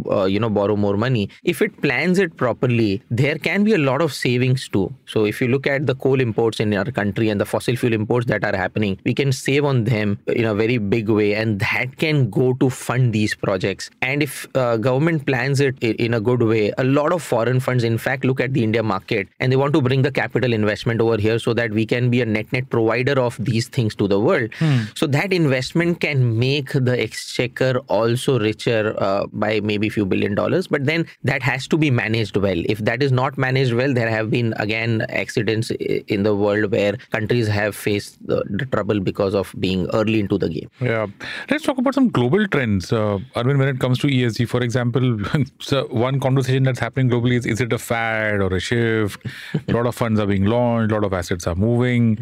uh, 0.09 0.21
uh, 0.21 0.25
you 0.25 0.39
know 0.39 0.49
borrow 0.49 0.75
more 0.75 0.97
money. 0.97 1.29
If 1.43 1.61
it 1.61 1.81
plans 1.81 2.19
it 2.19 2.37
properly 2.37 3.01
there 3.09 3.37
can 3.37 3.63
be 3.63 3.73
a 3.73 3.77
lot 3.77 4.01
of 4.01 4.13
savings 4.13 4.67
too. 4.67 4.93
So 5.05 5.25
if 5.25 5.41
you 5.41 5.47
look 5.47 5.67
at 5.67 5.85
the 5.85 5.95
coal 5.95 6.21
imports 6.21 6.59
in 6.59 6.73
our 6.73 6.85
country 6.85 7.29
and 7.29 7.39
the 7.39 7.45
fossil 7.45 7.75
fuel 7.75 7.93
imports 7.93 8.25
that 8.27 8.43
are 8.43 8.55
happening 8.55 8.99
we 9.03 9.13
can 9.13 9.31
save 9.31 9.65
on 9.65 9.83
them 9.83 10.19
in 10.27 10.45
a 10.45 10.55
very 10.55 10.77
big 10.77 11.09
way 11.09 11.35
and 11.35 11.59
that 11.59 11.97
can 11.97 12.29
go 12.29 12.53
to 12.55 12.69
fund 12.69 13.13
these 13.13 13.35
projects. 13.35 13.89
And 14.01 14.23
if 14.23 14.47
uh, 14.55 14.77
government 14.77 15.25
plans 15.25 15.59
it 15.59 15.77
in 15.83 16.13
a 16.13 16.19
good 16.19 16.41
way 16.41 16.71
a 16.77 16.83
lot 16.83 17.11
of 17.13 17.21
foreign 17.21 17.59
funds 17.59 17.83
in 17.83 17.97
fact 17.97 18.25
look 18.25 18.39
at 18.39 18.53
the 18.53 18.63
india 18.63 18.83
market 18.83 19.27
and 19.39 19.51
they 19.51 19.55
want 19.55 19.73
to 19.73 19.81
bring 19.81 20.01
the 20.01 20.11
capital 20.11 20.53
investment 20.53 21.01
over 21.01 21.17
here 21.17 21.37
so 21.39 21.53
that 21.53 21.71
we 21.71 21.85
can 21.85 22.09
be 22.09 22.21
a 22.21 22.25
net 22.25 22.51
net 22.53 22.69
provider 22.69 23.14
of 23.19 23.37
these 23.39 23.67
things 23.67 23.95
to 23.95 24.07
the 24.07 24.19
world 24.19 24.49
so 24.95 25.07
that 25.07 25.33
investment 25.33 25.99
can 26.01 26.37
make 26.39 26.71
the 26.73 26.99
exchequer 27.01 27.79
also 27.87 28.39
richer 28.39 28.95
uh, 28.97 29.25
by 29.33 29.59
maybe 29.61 29.87
a 29.87 29.89
few 29.89 30.05
billion 30.05 30.35
dollars 30.35 30.67
but 30.67 30.85
then 30.85 31.05
that 31.23 31.41
has 31.41 31.67
to 31.67 31.77
be 31.77 31.89
managed 31.89 32.37
well 32.37 32.61
if 32.65 32.79
that 32.79 33.01
is 33.01 33.11
not 33.11 33.37
managed 33.37 33.73
well 33.73 33.93
there 33.93 34.09
have 34.09 34.29
been 34.29 34.53
again 34.57 35.05
accidents 35.09 35.71
in 35.71 36.23
the 36.23 36.35
world 36.35 36.71
where 36.71 36.97
countries 37.11 37.47
have 37.47 37.75
faced 37.75 38.17
the, 38.27 38.43
the 38.49 38.65
trouble 38.65 38.99
because 38.99 39.33
of 39.35 39.53
being 39.59 39.87
early 39.93 40.19
into 40.19 40.37
the 40.37 40.49
game 40.49 40.69
Yeah. 40.79 41.07
Let's 41.49 41.63
talk 41.63 41.77
about 41.77 41.93
some 41.93 42.09
global 42.09 42.47
trends. 42.47 42.91
Uh, 42.91 43.19
Arvind, 43.35 43.59
when 43.59 43.67
it 43.67 43.79
comes 43.79 43.99
to 43.99 44.07
ESG, 44.07 44.47
for 44.47 44.61
example, 44.61 45.19
so 45.59 45.85
one 45.87 46.19
conversation 46.19 46.63
that's 46.63 46.79
happening 46.79 47.09
globally 47.09 47.33
is 47.37 47.45
is 47.45 47.61
it 47.61 47.71
a 47.73 47.77
fad 47.77 48.41
or 48.41 48.53
a 48.55 48.59
shift? 48.59 49.25
a 49.67 49.71
lot 49.77 49.85
of 49.85 49.95
funds 49.95 50.19
are 50.19 50.27
being 50.27 50.45
launched, 50.45 50.91
a 50.91 50.95
lot 50.95 51.03
of 51.03 51.13
assets 51.13 51.47
are 51.47 51.55
moving. 51.55 52.17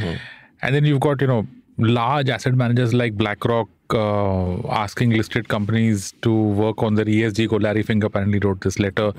And 0.63 0.73
then 0.73 0.85
you've 0.85 1.01
got, 1.01 1.19
you 1.21 1.27
know, 1.27 1.45
large 1.77 2.29
asset 2.29 2.55
managers 2.55 2.93
like 2.93 3.15
BlackRock 3.15 3.67
uh, 3.93 4.67
asking 4.69 5.11
listed 5.11 5.49
companies 5.49 6.13
to 6.21 6.33
work 6.33 6.81
on 6.81 6.95
their 6.95 7.05
ESG. 7.05 7.49
Go 7.49 7.57
Larry 7.57 7.83
Fink 7.83 8.03
apparently 8.03 8.39
wrote 8.39 8.61
this 8.61 8.79
letter. 8.79 9.11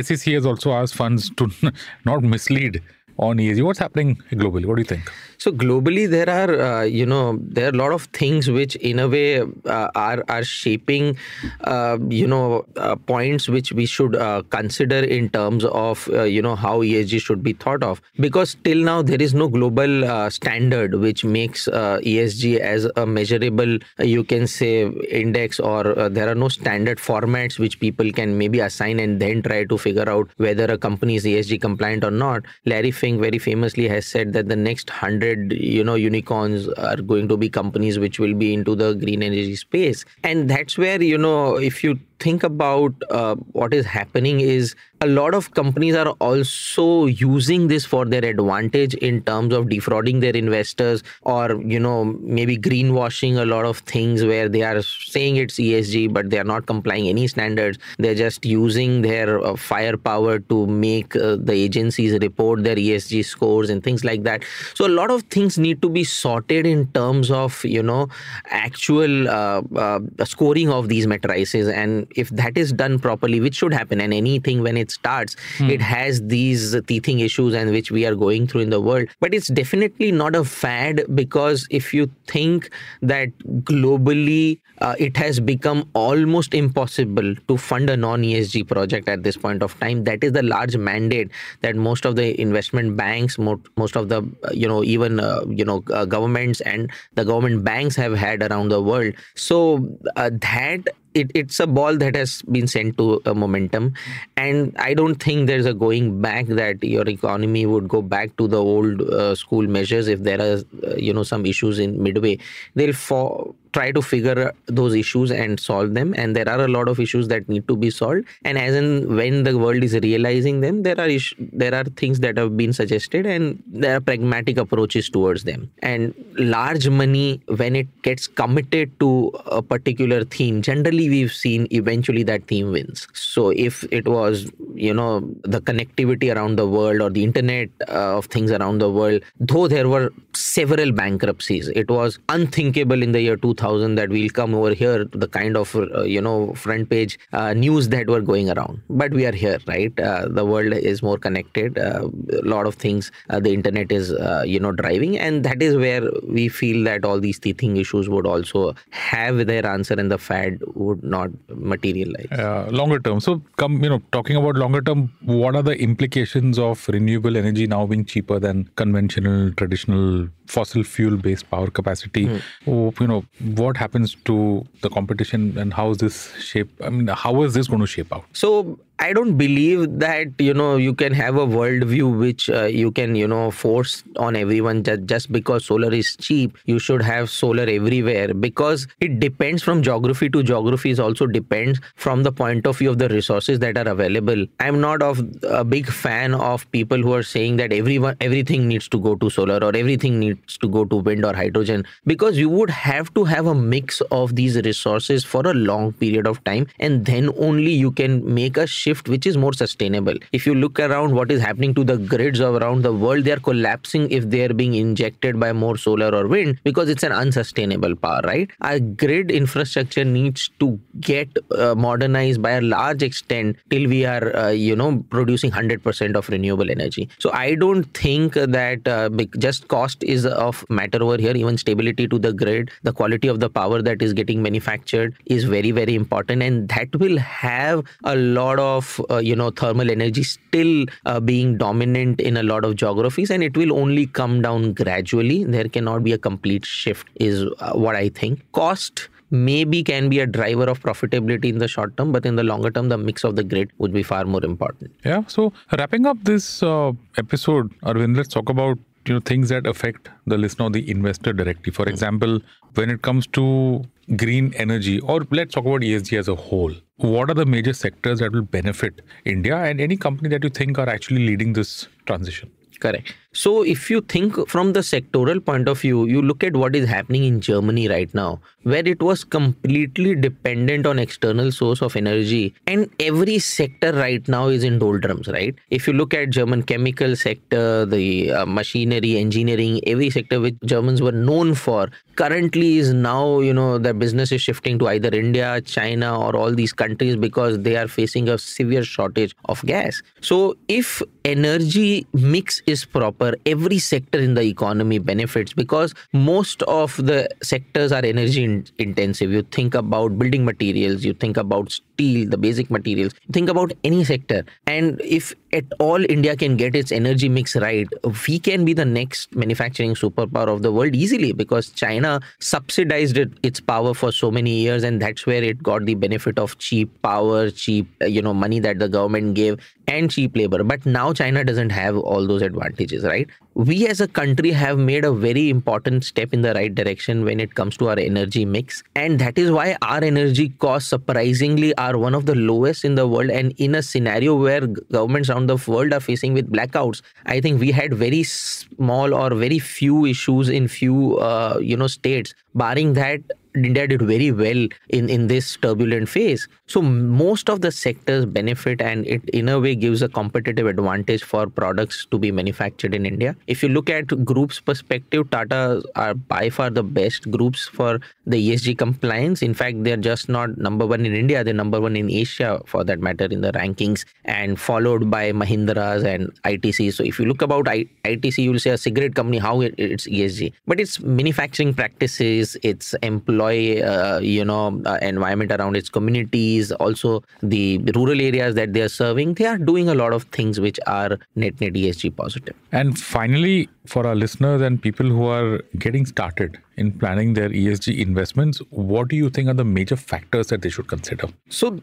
SEC 0.00 0.32
has 0.32 0.46
also 0.46 0.72
asked 0.72 0.94
funds 0.94 1.30
to 1.30 1.50
not 2.04 2.22
mislead 2.22 2.80
on 3.18 3.38
ESG. 3.38 3.62
What's 3.62 3.78
happening 3.78 4.16
globally? 4.32 4.66
What 4.66 4.76
do 4.76 4.82
you 4.82 4.86
think? 4.86 5.10
So 5.38 5.50
globally, 5.52 6.08
there 6.08 6.30
are 6.30 6.60
uh, 6.60 6.82
you 6.84 7.06
know 7.06 7.38
there 7.40 7.66
are 7.66 7.74
a 7.74 7.76
lot 7.76 7.92
of 7.92 8.04
things 8.18 8.50
which 8.50 8.76
in 8.76 8.98
a 8.98 9.08
way 9.08 9.40
uh, 9.40 9.88
are 9.94 10.24
are 10.28 10.44
shaping 10.44 11.16
uh, 11.62 11.98
you 12.08 12.26
know 12.26 12.64
uh, 12.76 12.96
points 12.96 13.48
which 13.48 13.72
we 13.72 13.86
should 13.86 14.16
uh, 14.16 14.42
consider 14.50 14.98
in 14.98 15.28
terms 15.28 15.64
of 15.64 16.08
uh, 16.12 16.22
you 16.22 16.40
know 16.40 16.54
how 16.56 16.80
ESG 16.80 17.20
should 17.20 17.42
be 17.42 17.52
thought 17.52 17.82
of 17.82 18.00
because 18.20 18.56
till 18.64 18.78
now 18.78 19.02
there 19.02 19.20
is 19.20 19.34
no 19.34 19.48
global 19.48 20.30
standard 20.30 20.94
which 20.94 21.24
makes 21.24 21.66
ESG 21.66 22.58
as 22.58 22.88
a 22.96 23.06
measurable 23.06 23.78
you 23.98 24.24
can 24.24 24.46
say 24.46 24.86
index 25.10 25.60
or 25.60 26.08
there 26.08 26.28
are 26.28 26.34
no 26.34 26.48
standard 26.48 26.98
formats 26.98 27.58
which 27.58 27.78
people 27.80 28.10
can 28.12 28.38
maybe 28.38 28.60
assign 28.60 28.98
and 29.00 29.20
then 29.20 29.42
try 29.42 29.64
to 29.64 29.76
figure 29.76 30.08
out 30.08 30.30
whether 30.36 30.64
a 30.64 30.78
company 30.78 31.16
is 31.16 31.24
ESG 31.24 31.60
compliant 31.60 32.04
or 32.04 32.10
not. 32.10 32.44
Larry 32.64 32.90
Very 33.04 33.38
famously 33.38 33.86
has 33.86 34.06
said 34.06 34.32
that 34.32 34.48
the 34.48 34.56
next 34.56 34.88
hundred 34.88 35.52
you 35.52 35.84
know 35.84 35.94
unicorns 35.94 36.68
are 36.68 36.96
going 36.96 37.28
to 37.28 37.36
be 37.36 37.50
companies 37.50 37.98
which 37.98 38.18
will 38.18 38.32
be 38.32 38.54
into 38.54 38.74
the 38.74 38.94
green 38.94 39.22
energy 39.22 39.56
space, 39.56 40.06
and 40.22 40.48
that's 40.48 40.78
where 40.78 41.02
you 41.02 41.18
know 41.18 41.56
if 41.56 41.84
you 41.84 42.00
think 42.18 42.42
about 42.42 42.94
uh, 43.10 43.34
what 43.52 43.74
is 43.74 43.86
happening 43.86 44.40
is 44.40 44.74
a 45.00 45.06
lot 45.06 45.34
of 45.34 45.50
companies 45.52 45.94
are 45.94 46.08
also 46.26 47.06
using 47.06 47.68
this 47.68 47.84
for 47.84 48.04
their 48.06 48.24
advantage 48.24 48.94
in 48.94 49.20
terms 49.22 49.52
of 49.52 49.68
defrauding 49.68 50.20
their 50.20 50.34
investors 50.34 51.02
or 51.22 51.60
you 51.60 51.78
know 51.78 52.04
maybe 52.04 52.56
greenwashing 52.56 53.36
a 53.40 53.44
lot 53.44 53.66
of 53.66 53.78
things 53.78 54.24
where 54.24 54.48
they 54.48 54.62
are 54.62 54.80
saying 54.82 55.36
it's 55.36 55.56
ESG 55.56 56.12
but 56.12 56.30
they 56.30 56.38
are 56.38 56.50
not 56.52 56.66
complying 56.66 57.08
any 57.08 57.26
standards. 57.26 57.78
They're 57.98 58.14
just 58.14 58.44
using 58.46 59.02
their 59.02 59.44
uh, 59.44 59.56
firepower 59.56 60.38
to 60.38 60.66
make 60.66 61.14
uh, 61.16 61.36
the 61.38 61.52
agencies 61.52 62.18
report 62.20 62.64
their 62.64 62.76
ESG 62.76 63.24
scores 63.24 63.68
and 63.68 63.82
things 63.82 64.04
like 64.04 64.22
that. 64.22 64.42
So 64.74 64.86
a 64.86 64.94
lot 65.00 65.10
of 65.10 65.22
things 65.24 65.58
need 65.58 65.82
to 65.82 65.90
be 65.90 66.04
sorted 66.04 66.66
in 66.66 66.86
terms 66.92 67.30
of 67.30 67.62
you 67.64 67.82
know 67.82 68.08
actual 68.46 69.28
uh, 69.28 69.62
uh, 69.76 70.00
scoring 70.24 70.70
of 70.70 70.88
these 70.88 71.06
matrices 71.06 71.68
and 71.68 72.03
if 72.16 72.30
that 72.30 72.56
is 72.56 72.72
done 72.72 72.98
properly 72.98 73.40
which 73.40 73.54
should 73.54 73.72
happen 73.72 74.00
and 74.00 74.14
anything 74.14 74.62
when 74.62 74.76
it 74.76 74.90
starts 74.90 75.36
it 75.60 75.80
has 75.80 76.22
these 76.26 76.80
teething 76.82 77.20
issues 77.20 77.54
and 77.54 77.70
which 77.70 77.90
we 77.90 78.06
are 78.06 78.14
going 78.14 78.46
through 78.46 78.62
in 78.62 78.70
the 78.70 78.80
world. 78.80 79.08
But 79.20 79.34
it's 79.34 79.48
definitely 79.48 80.12
not 80.12 80.34
a 80.34 80.44
fad 80.44 81.04
because 81.14 81.66
if 81.70 81.94
you 81.94 82.10
think 82.26 82.70
that 83.02 83.30
globally 83.62 84.60
uh, 84.78 84.94
it 84.98 85.16
has 85.16 85.40
become 85.40 85.88
almost 85.94 86.52
impossible 86.52 87.34
to 87.48 87.56
fund 87.56 87.88
a 87.88 87.96
non 87.96 88.22
ESG 88.22 88.66
project 88.66 89.08
at 89.08 89.22
this 89.22 89.36
point 89.36 89.62
of 89.62 89.78
time 89.78 90.04
that 90.04 90.24
is 90.24 90.32
the 90.32 90.42
large 90.42 90.76
mandate 90.76 91.30
that 91.60 91.76
most 91.76 92.04
of 92.04 92.16
the 92.16 92.38
investment 92.40 92.96
banks 92.96 93.38
mo- 93.38 93.62
most 93.76 93.96
of 93.96 94.08
the 94.08 94.18
uh, 94.18 94.50
you 94.52 94.66
know 94.66 94.82
even 94.82 95.20
uh, 95.20 95.42
you 95.48 95.64
know 95.64 95.82
uh, 95.92 96.04
governments 96.04 96.60
and 96.62 96.90
the 97.14 97.24
government 97.24 97.64
banks 97.64 97.96
have 97.96 98.14
had 98.14 98.42
around 98.42 98.68
the 98.68 98.82
world. 98.82 99.14
So 99.34 99.96
uh, 100.16 100.30
that 100.40 100.88
it, 101.14 101.30
it's 101.34 101.60
a 101.60 101.66
ball 101.66 101.96
that 101.96 102.16
has 102.16 102.42
been 102.42 102.66
sent 102.66 102.98
to 102.98 103.20
a 103.24 103.34
momentum. 103.34 103.94
And 104.36 104.76
i 104.78 104.94
don't 104.94 105.22
think 105.22 105.46
there's 105.46 105.66
a 105.66 105.74
going 105.74 106.20
back 106.20 106.46
that 106.46 106.82
your 106.82 107.08
economy 107.08 107.66
would 107.66 107.88
go 107.88 108.02
back 108.02 108.36
to 108.36 108.48
the 108.48 108.60
old 108.60 109.00
uh, 109.02 109.34
school 109.34 109.66
measures 109.66 110.08
if 110.08 110.20
there 110.22 110.40
are 110.40 110.58
uh, 110.86 110.94
you 110.96 111.12
know 111.12 111.22
some 111.22 111.46
issues 111.46 111.78
in 111.78 112.02
midway. 112.02 112.38
They'll 112.74 112.92
for, 112.92 113.54
try 113.74 113.90
to 113.90 114.00
figure 114.00 114.52
those 114.66 114.94
issues 114.94 115.30
and 115.30 115.60
solve 115.60 115.94
them. 115.94 116.14
And 116.16 116.36
there 116.36 116.48
are 116.48 116.60
a 116.60 116.68
lot 116.68 116.88
of 116.88 117.00
issues 117.00 117.28
that 117.28 117.48
need 117.48 117.66
to 117.68 117.76
be 117.76 117.90
solved. 117.90 118.24
And 118.44 118.56
as 118.56 118.74
in 118.74 119.16
when 119.16 119.42
the 119.42 119.58
world 119.58 119.82
is 119.82 119.94
realizing 119.94 120.60
them 120.60 120.82
there 120.84 120.98
are 120.98 121.08
issues, 121.08 121.36
there 121.52 121.74
are 121.74 121.84
things 122.02 122.20
that 122.20 122.38
have 122.38 122.56
been 122.56 122.72
suggested 122.72 123.26
and 123.26 123.62
there 123.66 123.96
are 123.96 124.00
pragmatic 124.00 124.58
approaches 124.58 125.10
towards 125.10 125.44
them. 125.44 125.70
And 125.82 126.14
large 126.38 126.88
money 126.88 127.40
when 127.62 127.76
it 127.76 127.88
gets 128.02 128.28
committed 128.28 128.98
to 129.00 129.32
a 129.46 129.60
particular 129.62 130.24
theme 130.24 130.62
generally 130.62 131.08
we've 131.08 131.32
seen 131.32 131.66
eventually 131.70 132.22
that 132.22 132.46
theme 132.46 132.70
wins. 132.70 133.08
So 133.12 133.50
if 133.50 133.84
it 133.90 134.06
was 134.06 134.50
you 134.74 134.94
know 134.94 135.20
the 135.42 135.60
connectivity 135.60 136.34
around 136.34 136.56
the 136.56 136.68
world 136.68 137.00
or 137.00 137.10
the 137.10 137.24
internet 137.24 137.68
uh, 137.88 138.18
of 138.18 138.26
things 138.26 138.50
around 138.50 138.78
the 138.78 138.90
world 138.90 139.22
though 139.40 139.66
there 139.66 139.88
were 139.88 140.12
several 140.34 140.92
bankruptcies 140.92 141.68
it 141.68 141.90
was 141.90 142.18
unthinkable 142.28 143.02
in 143.02 143.12
the 143.12 143.20
year 143.20 143.36
2000 143.36 143.63
2000 143.64 143.94
that 143.94 144.10
we'll 144.10 144.30
come 144.30 144.54
over 144.54 144.74
here 144.74 145.04
to 145.04 145.18
the 145.18 145.28
kind 145.28 145.56
of 145.56 145.74
uh, 145.76 146.02
you 146.02 146.20
know 146.20 146.52
front 146.54 146.88
page 146.90 147.18
uh, 147.32 147.52
news 147.54 147.88
that 147.88 148.08
were 148.08 148.20
going 148.20 148.50
around. 148.50 148.82
But 148.88 149.12
we 149.12 149.26
are 149.26 149.32
here 149.32 149.58
right? 149.66 149.98
Uh, 149.98 150.28
the 150.28 150.44
world 150.44 150.72
is 150.72 151.02
more 151.02 151.18
connected. 151.18 151.78
Uh, 151.78 152.08
a 152.32 152.46
lot 152.54 152.66
of 152.66 152.74
things 152.74 153.10
uh, 153.30 153.40
the 153.40 153.52
internet 153.52 153.92
is 153.92 154.10
you 154.44 154.60
know 154.60 154.72
driving. 154.72 155.18
And 155.18 155.44
that 155.44 155.62
is 155.62 155.76
where 155.76 156.02
we 156.22 156.48
feel 156.48 156.84
that 156.84 157.04
all 157.04 157.20
these 157.20 157.38
teething 157.38 157.76
issues 157.76 158.08
would 158.08 158.26
also 158.26 158.74
have 158.90 159.46
their 159.46 159.66
answer 159.66 159.94
and 159.94 160.10
the 160.10 160.18
fad 160.18 160.60
would 160.74 161.02
not 161.02 161.30
materialize. 161.48 162.28
Longer 162.70 162.98
term. 162.98 163.20
So 163.20 163.42
come 163.56 163.82
you 163.82 163.90
know 163.90 164.02
talking 164.12 164.36
about 164.36 164.56
longer 164.56 164.82
term 164.82 165.12
what 165.22 165.56
are 165.56 165.62
the 165.62 165.76
implications 165.78 166.58
of 166.58 166.86
renewable 166.88 167.36
energy 167.36 167.66
now 167.66 167.86
being 167.86 168.04
cheaper 168.04 168.38
than 168.38 168.68
conventional 168.76 169.52
traditional 169.52 170.28
fossil 170.46 170.82
fuel 170.82 171.16
based 171.16 171.48
power 171.50 171.70
capacity 171.70 172.26
mm. 172.26 173.00
you 173.00 173.06
know 173.06 173.24
what 173.62 173.76
happens 173.76 174.16
to 174.24 174.64
the 174.82 174.90
competition 174.90 175.56
and 175.58 175.72
how 175.74 175.90
is 175.90 175.98
this 175.98 176.34
shape 176.38 176.70
i 176.82 176.90
mean 176.90 177.06
how 177.06 177.42
is 177.42 177.54
this 177.54 177.68
going 177.68 177.80
to 177.80 177.86
shape 177.86 178.12
out 178.12 178.24
so 178.32 178.78
I 179.00 179.12
don't 179.12 179.36
believe 179.36 179.98
that 179.98 180.28
you 180.38 180.54
know 180.54 180.76
you 180.76 180.94
can 180.94 181.12
have 181.12 181.36
a 181.36 181.46
worldview 181.46 182.18
which 182.18 182.48
uh, 182.48 182.64
you 182.64 182.90
can 182.90 183.14
you 183.16 183.26
know 183.26 183.50
force 183.50 184.04
on 184.16 184.36
everyone. 184.36 184.82
That 184.84 185.06
just 185.06 185.32
because 185.32 185.64
solar 185.66 185.92
is 185.92 186.16
cheap 186.16 186.56
you 186.64 186.78
should 186.78 187.02
have 187.02 187.28
solar 187.28 187.64
everywhere. 187.64 188.32
Because 188.32 188.86
it 189.00 189.18
depends 189.20 189.62
from 189.62 189.82
geography 189.82 190.30
to 190.30 190.42
geography 190.42 190.90
is 190.90 191.00
also 191.00 191.26
depends 191.26 191.80
from 191.96 192.22
the 192.22 192.32
point 192.32 192.66
of 192.66 192.78
view 192.78 192.90
of 192.90 192.98
the 192.98 193.08
resources 193.08 193.58
that 193.58 193.76
are 193.76 193.88
available. 193.88 194.46
I'm 194.60 194.80
not 194.80 195.02
of 195.02 195.22
a 195.42 195.64
big 195.64 195.90
fan 195.90 196.34
of 196.34 196.70
people 196.70 196.98
who 196.98 197.12
are 197.14 197.22
saying 197.24 197.56
that 197.56 197.72
everyone 197.72 198.16
everything 198.20 198.68
needs 198.68 198.88
to 198.90 198.98
go 198.98 199.16
to 199.16 199.28
solar 199.28 199.58
or 199.62 199.74
everything 199.76 200.20
needs 200.20 200.56
to 200.58 200.68
go 200.68 200.84
to 200.84 200.96
wind 200.96 201.24
or 201.24 201.34
hydrogen. 201.34 201.84
Because 202.06 202.38
you 202.38 202.48
would 202.48 202.70
have 202.70 203.12
to 203.14 203.24
have 203.24 203.46
a 203.46 203.54
mix 203.54 204.00
of 204.12 204.36
these 204.36 204.56
resources 204.62 205.24
for 205.24 205.46
a 205.46 205.52
long 205.52 205.92
period 205.92 206.26
of 206.26 206.42
time 206.44 206.68
and 206.78 207.04
then 207.04 207.30
only 207.36 207.72
you 207.72 207.90
can 207.90 208.22
make 208.32 208.56
a 208.56 208.66
shift 208.84 209.08
which 209.08 209.26
is 209.26 209.36
more 209.36 209.52
sustainable. 209.52 210.14
If 210.32 210.46
you 210.46 210.54
look 210.54 210.80
around 210.86 211.14
what 211.14 211.30
is 211.30 211.40
happening 211.40 211.74
to 211.74 211.84
the 211.84 211.96
grids 212.14 212.40
around 212.40 212.82
the 212.82 212.92
world, 212.92 213.24
they 213.24 213.32
are 213.32 213.44
collapsing 213.50 214.10
if 214.10 214.28
they 214.30 214.44
are 214.46 214.54
being 214.62 214.74
injected 214.74 215.40
by 215.44 215.52
more 215.52 215.76
solar 215.76 216.10
or 216.14 216.26
wind 216.34 216.60
because 216.64 216.88
it's 216.88 217.02
an 217.02 217.12
unsustainable 217.12 217.96
power, 217.96 218.20
right? 218.24 218.50
Our 218.60 218.80
grid 218.80 219.30
infrastructure 219.30 220.04
needs 220.04 220.50
to 220.60 220.78
get 221.00 221.28
uh, 221.58 221.74
modernized 221.74 222.42
by 222.42 222.52
a 222.52 222.60
large 222.60 223.02
extent 223.02 223.56
till 223.70 223.88
we 223.88 224.04
are, 224.04 224.36
uh, 224.36 224.50
you 224.50 224.76
know, 224.76 225.04
producing 225.10 225.50
100% 225.50 226.16
of 226.16 226.28
renewable 226.28 226.70
energy. 226.70 227.08
So 227.18 227.32
I 227.32 227.54
don't 227.54 227.84
think 227.94 228.34
that 228.34 228.88
uh, 228.88 229.10
just 229.38 229.68
cost 229.68 230.02
is 230.02 230.26
of 230.26 230.64
matter 230.68 231.02
over 231.02 231.18
here. 231.18 231.36
Even 231.36 231.58
stability 231.58 232.08
to 232.08 232.18
the 232.18 232.32
grid, 232.32 232.70
the 232.82 232.92
quality 232.92 233.28
of 233.28 233.40
the 233.40 233.50
power 233.60 233.82
that 233.82 234.02
is 234.02 234.12
getting 234.12 234.42
manufactured 234.42 235.14
is 235.26 235.44
very, 235.44 235.70
very 235.70 235.94
important. 235.94 236.42
And 236.42 236.68
that 236.68 236.94
will 237.04 237.18
have 237.18 237.84
a 238.04 238.16
lot 238.16 238.58
of 238.58 238.73
of 238.76 239.00
uh, 239.10 239.18
you 239.18 239.36
know 239.36 239.50
thermal 239.50 239.90
energy 239.90 240.22
still 240.22 240.84
uh, 241.06 241.20
being 241.20 241.56
dominant 241.64 242.20
in 242.20 242.36
a 242.36 242.42
lot 242.42 242.64
of 242.64 242.76
geographies 242.76 243.30
and 243.30 243.42
it 243.42 243.56
will 243.56 243.74
only 243.78 244.06
come 244.06 244.40
down 244.42 244.72
gradually. 244.72 245.44
There 245.44 245.68
cannot 245.68 246.04
be 246.04 246.12
a 246.12 246.18
complete 246.18 246.64
shift 246.64 247.08
is 247.16 247.44
uh, 247.58 247.72
what 247.72 247.96
i 247.96 248.08
think. 248.08 248.40
Cost 248.52 249.08
maybe 249.30 249.82
can 249.82 250.08
be 250.08 250.20
a 250.20 250.26
driver 250.26 250.64
of 250.64 250.80
profitability 250.80 251.52
in 251.54 251.58
the 251.58 251.68
short 251.68 251.96
term 251.96 252.12
but 252.12 252.26
in 252.26 252.36
the 252.36 252.44
longer 252.44 252.70
term 252.70 252.88
the 252.88 252.98
mix 252.98 253.24
of 253.24 253.36
the 253.36 253.44
grid 253.44 253.70
would 253.78 253.92
be 253.92 254.02
far 254.02 254.24
more 254.24 254.44
important. 254.44 254.90
Yeah 255.04 255.24
so 255.26 255.52
wrapping 255.78 256.06
up 256.06 256.18
this 256.32 256.62
uh, 256.62 256.92
episode 257.18 257.72
arvind 257.80 258.16
let's 258.16 258.28
talk 258.28 258.48
about 258.48 258.78
you 259.06 259.14
know 259.14 259.20
things 259.20 259.48
that 259.54 259.66
affect 259.66 260.08
the 260.26 260.38
listener 260.38 260.66
or 260.66 260.70
the 260.70 260.84
investor 260.90 261.32
directly. 261.32 261.72
For 261.72 261.88
example 261.88 262.40
when 262.74 262.90
it 262.90 263.02
comes 263.02 263.26
to 263.38 263.84
green 264.16 264.52
energy 264.54 265.00
or 265.00 265.26
let's 265.30 265.54
talk 265.54 265.64
about 265.64 265.80
esg 265.80 266.18
as 266.18 266.28
a 266.28 266.34
whole 266.34 266.74
what 266.96 267.28
are 267.28 267.34
the 267.34 267.46
major 267.46 267.72
sectors 267.72 268.20
that 268.20 268.32
will 268.32 268.42
benefit 268.42 269.00
india 269.24 269.56
and 269.56 269.80
any 269.80 269.96
company 269.96 270.28
that 270.28 270.44
you 270.44 270.50
think 270.50 270.78
are 270.78 270.88
actually 270.88 271.26
leading 271.26 271.52
this 271.52 271.88
transition? 272.06 272.50
Correct 272.80 273.14
so, 273.36 273.64
if 273.64 273.90
you 273.90 274.00
think 274.00 274.48
from 274.48 274.74
the 274.74 274.80
sectoral 274.80 275.44
point 275.44 275.66
of 275.66 275.80
view, 275.80 276.06
you 276.06 276.22
look 276.22 276.44
at 276.44 276.54
what 276.54 276.76
is 276.76 276.88
happening 276.88 277.24
in 277.24 277.40
Germany 277.40 277.88
right 277.88 278.14
now, 278.14 278.40
where 278.62 278.86
it 278.86 279.02
was 279.02 279.24
completely 279.24 280.14
dependent 280.14 280.86
on 280.86 281.00
external 281.00 281.50
source 281.50 281.82
of 281.82 281.96
energy, 281.96 282.54
and 282.68 282.88
every 283.00 283.40
sector 283.40 283.92
right 283.92 284.26
now 284.28 284.46
is 284.46 284.62
in 284.62 284.78
doldrums, 284.78 285.26
right? 285.26 285.52
If 285.70 285.88
you 285.88 285.94
look 285.94 286.14
at 286.14 286.30
German 286.30 286.62
chemical 286.62 287.16
sector, 287.16 287.84
the 287.84 288.30
uh, 288.30 288.46
machinery, 288.46 289.18
engineering, 289.18 289.80
every 289.84 290.10
sector 290.10 290.38
which 290.38 290.54
Germans 290.64 291.02
were 291.02 291.10
known 291.10 291.56
for, 291.56 291.90
currently 292.14 292.78
is 292.78 292.92
now, 292.92 293.40
you 293.40 293.52
know, 293.52 293.78
their 293.78 293.94
business 293.94 294.30
is 294.30 294.42
shifting 294.42 294.78
to 294.78 294.88
either 294.88 295.08
India, 295.08 295.60
China, 295.62 296.20
or 296.20 296.36
all 296.36 296.54
these 296.54 296.72
countries 296.72 297.16
because 297.16 297.58
they 297.62 297.76
are 297.76 297.88
facing 297.88 298.28
a 298.28 298.38
severe 298.38 298.84
shortage 298.84 299.34
of 299.46 299.60
gas. 299.62 300.02
So, 300.20 300.56
if 300.68 301.02
energy 301.24 302.06
mix 302.12 302.62
is 302.66 302.84
proper 302.84 303.23
every 303.46 303.78
sector 303.78 304.18
in 304.18 304.34
the 304.34 304.42
economy 304.42 304.98
benefits 304.98 305.52
because 305.52 305.94
most 306.12 306.62
of 306.64 306.96
the 306.96 307.28
sectors 307.42 307.92
are 307.92 308.04
energy 308.04 308.44
in- 308.44 308.66
intensive. 308.78 309.30
You 309.30 309.42
think 309.42 309.74
about 309.74 310.18
building 310.18 310.44
materials 310.44 311.04
you 311.04 311.14
think 311.14 311.36
about 311.36 311.78
steel 311.94 312.28
the 312.28 312.38
basic 312.38 312.70
materials. 312.70 313.12
Think 313.32 313.48
about 313.48 313.72
any 313.84 314.04
sector. 314.04 314.44
And 314.66 315.00
if 315.00 315.34
at 315.54 315.64
all 315.78 316.04
india 316.14 316.36
can 316.36 316.56
get 316.56 316.74
its 316.74 316.92
energy 316.98 317.28
mix 317.28 317.54
right 317.64 317.88
we 318.26 318.38
can 318.38 318.64
be 318.64 318.72
the 318.80 318.84
next 318.84 319.34
manufacturing 319.42 319.94
superpower 319.94 320.48
of 320.54 320.62
the 320.62 320.72
world 320.72 320.94
easily 320.94 321.32
because 321.32 321.70
china 321.70 322.20
subsidized 322.40 323.16
it, 323.16 323.30
its 323.42 323.60
power 323.60 323.94
for 323.94 324.10
so 324.10 324.30
many 324.30 324.58
years 324.60 324.82
and 324.82 325.00
that's 325.00 325.26
where 325.26 325.42
it 325.42 325.62
got 325.62 325.84
the 325.84 325.94
benefit 325.94 326.38
of 326.38 326.58
cheap 326.58 326.90
power 327.02 327.50
cheap 327.50 327.86
uh, 328.02 328.06
you 328.06 328.20
know 328.20 328.34
money 328.34 328.58
that 328.58 328.78
the 328.80 328.88
government 328.88 329.34
gave 329.34 329.58
and 329.88 330.10
cheap 330.10 330.36
labor. 330.36 330.62
But 330.64 330.86
now 330.86 331.12
china 331.12 331.44
doesn't 331.44 331.70
have 331.70 331.96
all 331.96 332.26
those 332.26 332.42
advantages 332.42 333.04
right? 333.04 333.28
We 333.54 333.86
as 333.86 334.00
a 334.00 334.08
country 334.08 334.50
have 334.50 334.78
made 334.78 335.04
a 335.04 335.12
very 335.12 335.48
important 335.48 336.04
step 336.04 336.34
in 336.34 336.42
the 336.42 336.54
right 336.54 336.74
direction 336.74 337.24
when 337.24 337.38
it 337.38 337.54
comes 337.54 337.76
to 337.76 337.88
our 337.88 337.98
energy 337.98 338.44
mix. 338.44 338.82
And 338.96 339.18
that 339.20 339.38
is 339.38 339.50
why 339.52 339.76
our 339.82 340.02
energy 340.02 340.48
costs 340.48 340.88
surprisingly 340.88 341.76
are 341.84 341.98
one 342.04 342.14
of 342.14 342.26
the 342.26 342.34
lowest 342.34 342.84
in 342.84 342.94
the 343.00 343.06
world 343.14 343.30
and 343.30 343.52
in 343.56 343.74
a 343.74 343.82
scenario 343.82 344.34
where 344.34 344.66
governments 344.98 345.30
around 345.30 345.46
the 345.54 345.58
world 345.66 345.92
are 345.92 346.00
facing 346.08 346.32
with 346.38 346.50
blackouts 346.56 347.02
i 347.26 347.40
think 347.40 347.60
we 347.60 347.70
had 347.80 347.94
very 348.04 348.22
small 348.22 349.14
or 349.14 349.34
very 349.34 349.58
few 349.58 350.04
issues 350.06 350.48
in 350.48 350.68
few 350.68 351.16
uh, 351.18 351.58
you 351.60 351.76
know 351.76 351.86
states. 351.86 352.34
Barring 352.54 352.92
that 352.94 353.20
India 353.54 353.86
did 353.86 354.02
very 354.02 354.32
well 354.32 354.66
in, 354.88 355.08
in 355.08 355.28
this 355.28 355.56
turbulent 355.56 356.08
phase. 356.08 356.48
So 356.66 356.82
most 356.82 357.48
of 357.48 357.60
the 357.60 357.70
sectors 357.70 358.26
benefit 358.26 358.80
and 358.80 359.06
it 359.06 359.22
in 359.28 359.48
a 359.48 359.60
way 359.60 359.76
gives 359.76 360.02
a 360.02 360.08
competitive 360.08 360.66
advantage 360.66 361.22
for 361.22 361.46
products 361.46 362.06
to 362.10 362.18
be 362.18 362.32
manufactured 362.32 362.94
in 362.94 363.06
India. 363.06 363.36
If 363.46 363.62
you 363.62 363.68
look 363.68 363.88
at 363.88 364.24
groups 364.24 364.58
perspective, 364.58 365.30
Tata 365.30 365.82
are 365.94 366.14
by 366.14 366.50
far 366.50 366.70
the 366.70 366.82
best 366.82 367.30
groups 367.30 367.66
for 367.68 368.00
the 368.26 368.50
ESG 368.50 368.76
compliance. 368.76 369.42
In 369.42 369.54
fact, 369.54 369.84
they're 369.84 369.96
just 369.96 370.28
not 370.28 370.58
number 370.58 370.86
one 370.86 371.06
in 371.06 371.14
India, 371.14 371.44
they're 371.44 371.54
number 371.54 371.80
one 371.80 371.96
in 371.96 372.10
Asia 372.10 372.60
for 372.66 372.82
that 372.84 372.98
matter 372.98 373.26
in 373.26 373.40
the 373.40 373.52
rankings 373.52 374.04
and 374.24 374.58
followed 374.58 375.10
by 375.10 375.30
Mahindras 375.30 376.04
and 376.04 376.32
ITC. 376.42 376.92
So 376.92 377.04
if 377.04 377.20
you 377.20 377.26
look 377.26 377.42
about 377.42 377.68
I, 377.68 377.86
ITC, 378.04 378.38
you'll 378.38 378.58
say 378.58 378.70
a 378.70 378.78
cigarette 378.78 379.14
company, 379.14 379.38
how 379.38 379.60
it, 379.60 379.74
it's 379.78 380.08
ESG. 380.08 380.52
But 380.66 380.80
it's 380.80 380.98
manufacturing 381.00 381.72
practices, 381.74 382.56
it's 382.62 382.94
employee 383.02 383.43
uh, 383.50 384.18
you 384.20 384.44
know 384.44 384.80
uh, 384.86 384.98
environment 385.02 385.52
around 385.52 385.76
its 385.76 385.88
communities 385.88 386.72
also 386.72 387.22
the 387.42 387.78
rural 387.94 388.20
areas 388.20 388.54
that 388.54 388.72
they 388.72 388.80
are 388.80 388.88
serving 388.88 389.34
they 389.34 389.46
are 389.46 389.58
doing 389.58 389.88
a 389.88 389.94
lot 389.94 390.12
of 390.12 390.24
things 390.24 390.60
which 390.60 390.80
are 390.86 391.18
net 391.36 391.60
net 391.60 391.72
esg 391.72 392.14
positive. 392.16 392.54
and 392.72 392.98
finally 392.98 393.68
for 393.86 394.06
our 394.06 394.14
listeners 394.14 394.62
and 394.62 394.80
people 394.80 395.06
who 395.06 395.26
are 395.26 395.60
getting 395.78 396.06
started 396.06 396.58
in 396.76 396.90
planning 396.92 397.34
their 397.34 397.50
ESG 397.50 397.98
investments, 397.98 398.58
what 398.70 399.08
do 399.08 399.16
you 399.16 399.30
think 399.30 399.48
are 399.48 399.54
the 399.54 399.64
major 399.64 399.96
factors 399.96 400.48
that 400.48 400.62
they 400.62 400.70
should 400.70 400.88
consider? 400.88 401.28
So, 401.48 401.78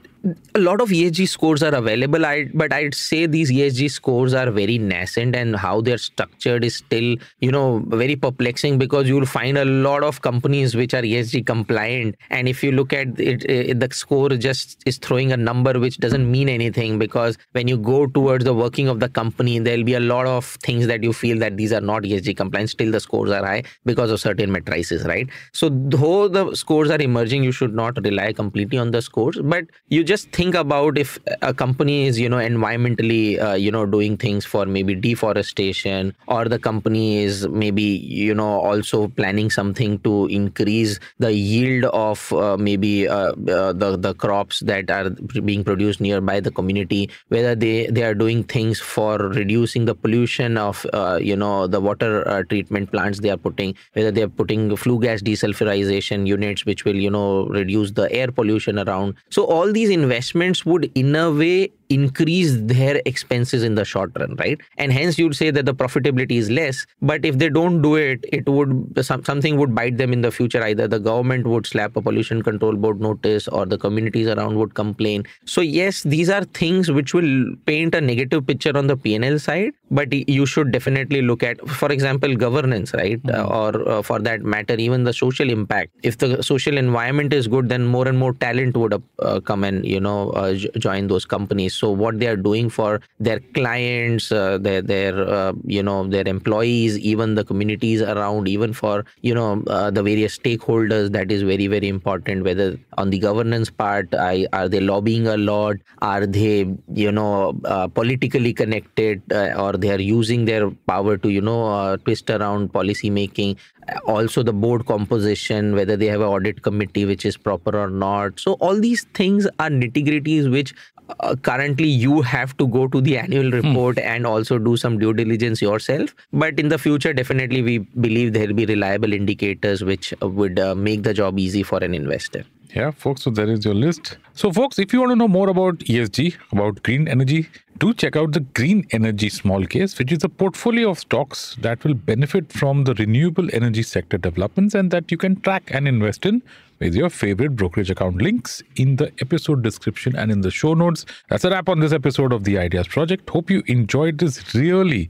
a 0.56 0.60
lot 0.60 0.82
of 0.82 0.90
ESG 0.90 1.28
scores 1.30 1.64
are 1.64 1.74
available, 1.74 2.26
I, 2.26 2.50
but 2.54 2.74
I'd 2.74 2.94
say 2.94 3.26
these 3.26 3.52
ESG 3.52 3.90
scores 3.92 4.34
are 4.34 4.52
very 4.52 4.78
nascent 4.78 5.36
and 5.36 5.56
how 5.56 5.82
they're 5.82 5.98
structured 5.98 6.64
is 6.64 6.76
still, 6.76 7.16
you 7.40 7.52
know, 7.52 7.84
very 7.88 8.16
perplexing 8.16 8.78
because 8.78 9.08
you'll 9.08 9.26
find 9.26 9.58
a 9.58 9.66
lot 9.66 10.04
of 10.04 10.22
companies 10.22 10.76
which 10.76 10.94
are 10.94 11.02
ESG 11.02 11.46
compliant. 11.52 12.16
And 12.30 12.54
if 12.54 12.64
you 12.64 12.72
look 12.80 12.94
at 13.02 13.20
it, 13.20 13.46
it 13.50 13.80
the 13.84 13.90
score 14.02 14.30
just 14.48 14.84
is 14.86 14.98
throwing 15.08 15.32
a 15.38 15.38
number 15.38 15.74
which 15.86 15.98
doesn't 16.06 16.30
mean 16.38 16.50
anything 16.58 17.00
because 17.06 17.38
when 17.60 17.68
you 17.74 17.78
go 17.92 18.00
towards 18.20 18.46
the 18.52 18.54
working 18.64 18.88
of 18.96 19.00
the 19.06 19.10
company, 19.22 19.60
there'll 19.60 19.90
be 19.94 20.00
a 20.02 20.06
lot 20.14 20.32
of 20.36 20.52
things 20.68 20.88
that 20.88 21.04
you 21.10 21.14
feel 21.24 21.40
that 21.46 21.58
these 21.58 21.74
are 21.82 21.86
not 21.92 22.04
ESG 22.04 22.38
compliant. 22.44 22.70
Still, 22.78 22.92
the 22.92 23.00
scores 23.00 23.32
are 23.32 23.46
high 23.46 23.64
because 23.86 24.12
of 24.12 24.20
certain 24.20 24.52
matrices 24.52 25.06
right 25.06 25.30
so 25.54 25.70
though 25.96 26.28
the 26.28 26.44
scores 26.56 26.90
are 26.90 27.02
emerging 27.02 27.44
you 27.44 27.52
should 27.52 27.74
not 27.74 27.98
rely 28.06 28.32
completely 28.34 28.78
on 28.78 28.92
the 28.92 29.02
scores 29.02 29.40
but 29.44 29.66
you 29.90 30.04
just 30.04 30.32
think 30.32 30.56
about 30.56 30.98
if 30.98 31.18
a 31.42 31.54
company 31.54 32.06
is 32.08 32.20
you 32.20 32.30
know 32.30 32.38
environmentally 32.38 33.42
uh, 33.42 33.54
you 33.54 33.72
know 33.72 33.86
doing 33.86 34.18
things 34.18 34.46
for 34.46 34.66
maybe 34.66 34.96
deforestation 34.96 36.14
or 36.28 36.46
the 36.46 36.60
company 36.60 37.24
is 37.24 37.48
maybe 37.48 37.84
you 38.22 38.34
know 38.34 38.60
also 38.60 39.08
planning 39.10 39.50
something 39.50 39.98
to 40.00 40.28
increase 40.28 41.00
the 41.20 41.32
yield 41.42 41.86
of 41.86 42.32
uh, 42.34 42.58
maybe 42.58 43.08
uh, 43.08 43.32
uh, 43.58 43.74
the 43.74 43.98
the 43.98 44.14
crops 44.14 44.60
that 44.62 44.90
are 44.90 45.10
being 45.50 45.64
produced 45.64 46.02
nearby 46.02 46.40
the 46.40 46.52
community 46.52 47.10
whether 47.30 47.56
they 47.56 47.88
they 47.88 48.04
are 48.04 48.14
doing 48.14 48.44
things 48.44 48.80
for 48.80 49.18
reducing 49.18 49.86
the 49.86 49.96
pollution 49.96 50.58
of 50.58 50.86
uh, 50.94 51.20
you 51.22 51.36
know 51.36 51.68
the 51.68 51.82
water 51.90 52.28
uh, 52.28 52.44
treatment 52.44 52.92
plants 52.92 53.20
they 53.20 53.30
are 53.30 53.38
putting 53.38 53.76
whether 53.94 54.12
they 54.12 54.24
are 54.28 54.34
putting 54.42 54.76
flue 54.76 55.00
gas 55.00 55.22
desulfurization 55.22 56.28
units 56.28 56.66
which 56.66 56.86
will 56.86 56.96
you 56.96 57.10
know 57.10 57.46
reduce 57.48 57.92
the 57.92 58.12
air 58.12 58.32
pollution 58.32 58.80
around. 58.80 59.16
So 59.30 59.46
all 59.46 59.72
these 59.72 59.90
investments 59.90 60.66
would 60.66 60.92
in 60.96 61.16
a 61.16 61.32
way 61.32 61.72
increase 61.96 62.52
their 62.74 63.02
expenses 63.06 63.64
in 63.64 63.76
the 63.76 63.86
short 63.86 64.12
run 64.20 64.36
right? 64.36 64.60
And 64.78 64.92
hence 64.92 65.18
you'd 65.20 65.36
say 65.36 65.52
that 65.52 65.66
the 65.66 65.74
profitability 65.74 66.38
is 66.44 66.50
less 66.50 66.86
but 67.02 67.26
if 67.26 67.38
they 67.38 67.50
don't 67.50 67.82
do 67.82 67.96
it 67.96 68.26
it 68.32 68.48
would 68.48 68.72
some, 69.06 69.24
something 69.24 69.58
would 69.58 69.76
bite 69.76 69.98
them 69.98 70.14
in 70.14 70.22
the 70.22 70.32
future. 70.32 70.64
Either 70.64 70.88
the 70.88 71.00
government 71.00 71.48
would 71.48 71.66
slap 71.66 71.96
a 71.96 72.02
pollution 72.02 72.42
control 72.42 72.76
board 72.76 73.02
notice 73.02 73.48
or 73.48 73.66
the 73.66 73.78
communities 73.78 74.28
around 74.28 74.56
would 74.56 74.74
complain. 74.74 75.26
So 75.46 75.62
yes 75.62 76.04
these 76.04 76.30
are 76.30 76.44
things 76.62 76.92
which 76.92 77.14
will 77.14 77.56
paint 77.66 77.96
a 77.96 78.02
negative 78.02 78.46
picture 78.48 78.76
on 78.78 78.88
the 78.88 78.98
pnl 78.98 79.40
side 79.40 79.74
but 79.90 80.14
you 80.14 80.46
should 80.46 80.72
definitely 80.72 81.22
look 81.22 81.44
at 81.44 81.60
for 81.68 81.92
example 81.92 82.36
governance 82.36 82.94
right? 82.94 83.22
Mm-hmm. 83.22 83.52
or 83.52 83.90
uh, 83.90 84.02
for 84.02 84.20
that 84.20 84.42
matter 84.42 84.76
even 84.76 85.04
the 85.04 85.14
social 85.14 85.50
impact. 85.50 85.92
If 86.04 86.18
the 86.18 86.42
social 86.42 86.78
environment 86.78 87.34
is 87.34 87.48
good 87.48 87.70
then 87.70 87.86
more 87.86 88.08
and 88.08 88.18
more 88.18 88.34
talent 88.34 88.78
would 88.78 89.02
uh, 89.20 89.40
come 89.42 89.64
and 89.64 89.86
you 89.86 90.00
know 90.00 90.30
uh, 90.32 90.54
join 90.54 91.08
those 91.08 91.26
companies 91.26 91.76
so 91.82 91.92
what 92.04 92.20
they 92.20 92.28
are 92.34 92.42
doing 92.50 92.70
for 92.70 92.92
their 93.20 93.40
clients 93.60 94.32
uh, 94.32 94.58
their 94.68 94.82
their 94.94 95.14
uh, 95.38 95.54
you 95.78 95.84
know 95.90 96.00
their 96.16 96.28
employees 96.36 96.98
even 97.14 97.36
the 97.42 97.46
communities 97.52 98.02
around 98.16 98.48
even 98.56 98.74
for 98.82 98.96
you 99.30 99.36
know 99.40 99.50
uh, 99.68 99.90
the 100.00 100.04
various 100.12 100.38
stakeholders 100.38 101.12
that 101.18 101.32
is 101.38 101.44
very 101.54 101.68
very 101.76 101.88
important 101.98 102.50
whether 102.50 102.70
on 102.98 103.10
the 103.10 103.20
governance 103.28 103.70
part 103.70 104.14
I, 104.14 104.48
are 104.54 104.70
they 104.70 104.80
lobbying 104.80 105.28
a 105.28 105.38
lot? 105.38 105.78
Are 106.02 106.26
they 106.26 106.74
you 106.94 107.12
know 107.12 107.60
uh, 107.66 107.88
politically 107.88 108.54
connected 108.54 109.22
uh, 109.32 109.54
or 109.58 109.74
they 109.74 109.92
are 109.92 110.02
using 110.02 110.46
their 110.46 110.70
power 110.94 111.18
to 111.18 111.30
you 111.30 111.42
know 111.42 111.68
uh, 111.68 111.98
twist 111.98 112.30
around 112.30 112.74
policy 112.74 113.10
making? 113.10 113.58
Also 114.06 114.44
the 114.44 114.54
board 114.54 114.86
composition 114.86 115.76
whether 115.76 115.98
they 115.98 116.06
have 116.06 116.22
an 116.22 116.28
audit 116.28 116.62
committee 116.62 117.06
which 117.06 117.26
is 117.26 117.38
proper 117.38 117.78
or 117.78 117.90
not. 117.90 118.40
So 118.40 118.54
all 118.54 118.80
these 118.80 119.06
things 119.14 119.48
are 119.60 119.70
nitty 119.70 120.06
gritties 120.08 120.50
which 120.52 120.74
uh, 121.20 121.36
currently 121.36 121.88
you 121.88 122.22
have 122.22 122.56
to 122.58 122.68
go 122.68 122.88
to 122.88 123.02
the 123.02 123.18
annual 123.18 123.50
hmm. 123.50 123.58
report 123.58 123.98
hmm. 123.98 124.06
and 124.06 124.26
also 124.26 124.58
do 124.58 124.78
some 124.78 124.98
due 124.98 125.14
diligence 125.14 125.62
yourself 125.62 126.16
but 126.34 126.60
in 126.60 126.70
the 126.70 126.78
future 126.78 127.14
definitely 127.14 127.62
we 127.62 127.78
believe 128.08 128.34
there 128.34 128.48
will 128.48 128.54
be 128.54 128.66
reliable 128.66 129.14
indicators 129.14 129.84
which 129.84 130.14
would 130.22 130.60
uh, 130.60 130.76
make 130.76 131.04
the 131.04 131.14
job 131.14 131.40
easy 131.40 131.64
for 131.64 131.84
an 131.84 131.94
investor 131.94 132.44
yeah, 132.74 132.92
folks, 132.92 133.24
so 133.24 133.30
there 133.30 133.50
is 133.50 133.66
your 133.66 133.74
list. 133.74 134.18
So, 134.34 134.52
folks, 134.52 134.80
if 134.80 134.94
you 134.94 135.00
want 135.00 135.12
to 135.12 135.16
know 135.16 135.28
more 135.28 135.50
about 135.50 135.80
ESG, 135.80 136.38
about 136.52 136.82
green 136.84 137.08
energy, 137.08 137.50
do 137.78 137.94
check 137.94 138.16
out 138.16 138.32
the 138.32 138.40
Green 138.40 138.86
Energy 138.92 139.30
smallcase, 139.30 139.98
which 139.98 140.12
is 140.12 140.24
a 140.24 140.30
portfolio 140.30 140.92
of 140.92 141.00
stocks 141.00 141.58
that 141.62 141.84
will 141.84 141.96
benefit 141.96 142.52
from 142.54 142.84
the 142.84 142.94
renewable 142.94 143.48
energy 143.54 143.84
sector 143.84 144.18
developments 144.18 144.76
and 144.76 144.92
that 144.92 145.12
you 145.12 145.18
can 145.18 145.40
track 145.42 145.64
and 145.68 145.88
invest 145.88 146.26
in 146.26 146.42
with 146.80 146.96
your 146.96 147.10
favorite 147.10 147.56
brokerage 147.56 147.90
account. 147.90 148.22
Links 148.22 148.62
in 148.76 148.96
the 148.96 149.12
episode 149.20 149.64
description 149.64 150.16
and 150.16 150.32
in 150.32 150.42
the 150.42 150.52
show 150.52 150.74
notes. 150.74 151.06
That's 151.30 151.44
a 151.44 151.50
wrap 151.50 151.70
on 151.70 151.80
this 151.80 151.92
episode 151.92 152.34
of 152.34 152.44
the 152.44 152.58
Ideas 152.58 152.88
Project. 152.88 153.30
Hope 153.30 153.50
you 153.50 153.64
enjoyed 153.68 154.20
this 154.20 154.54
really 154.56 155.10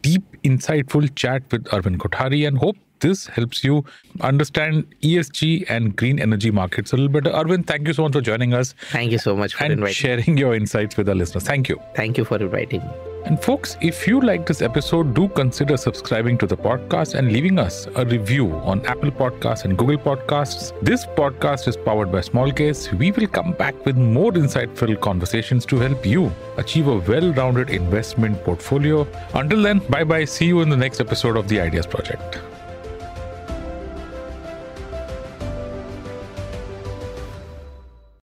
deep, 0.00 0.22
insightful 0.44 1.12
chat 1.14 1.42
with 1.50 1.64
Arvind 1.64 1.96
Kothari 1.96 2.46
and 2.46 2.56
hope 2.56 2.76
this 3.02 3.26
helps 3.26 3.62
you 3.62 3.84
understand 4.20 4.86
ESG 5.02 5.66
and 5.68 5.94
green 5.94 6.18
energy 6.18 6.50
markets 6.50 6.92
a 6.92 6.96
little 6.96 7.08
better. 7.20 7.30
Arvind, 7.36 7.66
thank 7.66 7.86
you 7.86 7.92
so 7.92 8.02
much 8.04 8.12
for 8.12 8.20
joining 8.20 8.54
us. 8.54 8.74
Thank 8.90 9.12
you 9.12 9.18
so 9.18 9.36
much 9.36 9.54
for 9.54 9.64
and 9.64 9.74
inviting 9.74 9.94
sharing 9.94 10.38
your 10.38 10.54
insights 10.54 10.96
with 10.96 11.08
our 11.08 11.14
listeners. 11.14 11.44
Thank 11.44 11.68
you. 11.68 11.80
Thank 11.94 12.16
you 12.16 12.24
for 12.24 12.36
inviting 12.36 12.80
me. 12.80 12.90
And 13.24 13.40
folks, 13.40 13.76
if 13.80 14.06
you 14.08 14.20
like 14.20 14.46
this 14.46 14.62
episode, 14.62 15.14
do 15.14 15.28
consider 15.28 15.76
subscribing 15.76 16.38
to 16.38 16.46
the 16.46 16.56
podcast 16.56 17.14
and 17.14 17.30
leaving 17.30 17.58
us 17.58 17.86
a 17.94 18.04
review 18.04 18.50
on 18.72 18.84
Apple 18.84 19.12
Podcasts 19.12 19.64
and 19.64 19.78
Google 19.78 19.96
Podcasts. 19.96 20.72
This 20.82 21.06
podcast 21.06 21.68
is 21.68 21.76
powered 21.76 22.10
by 22.10 22.18
Smallcase. 22.18 22.92
We 22.98 23.12
will 23.12 23.28
come 23.28 23.52
back 23.52 23.86
with 23.86 23.96
more 23.96 24.32
insightful 24.32 25.00
conversations 25.00 25.64
to 25.66 25.76
help 25.76 26.04
you 26.04 26.32
achieve 26.56 26.88
a 26.88 26.98
well-rounded 26.98 27.70
investment 27.70 28.42
portfolio. 28.44 29.06
Until 29.34 29.62
then, 29.62 29.78
bye 29.78 30.04
bye. 30.04 30.24
See 30.24 30.46
you 30.46 30.60
in 30.62 30.68
the 30.68 30.76
next 30.76 31.00
episode 31.00 31.36
of 31.36 31.46
the 31.46 31.60
Ideas 31.60 31.86
Project. 31.86 32.40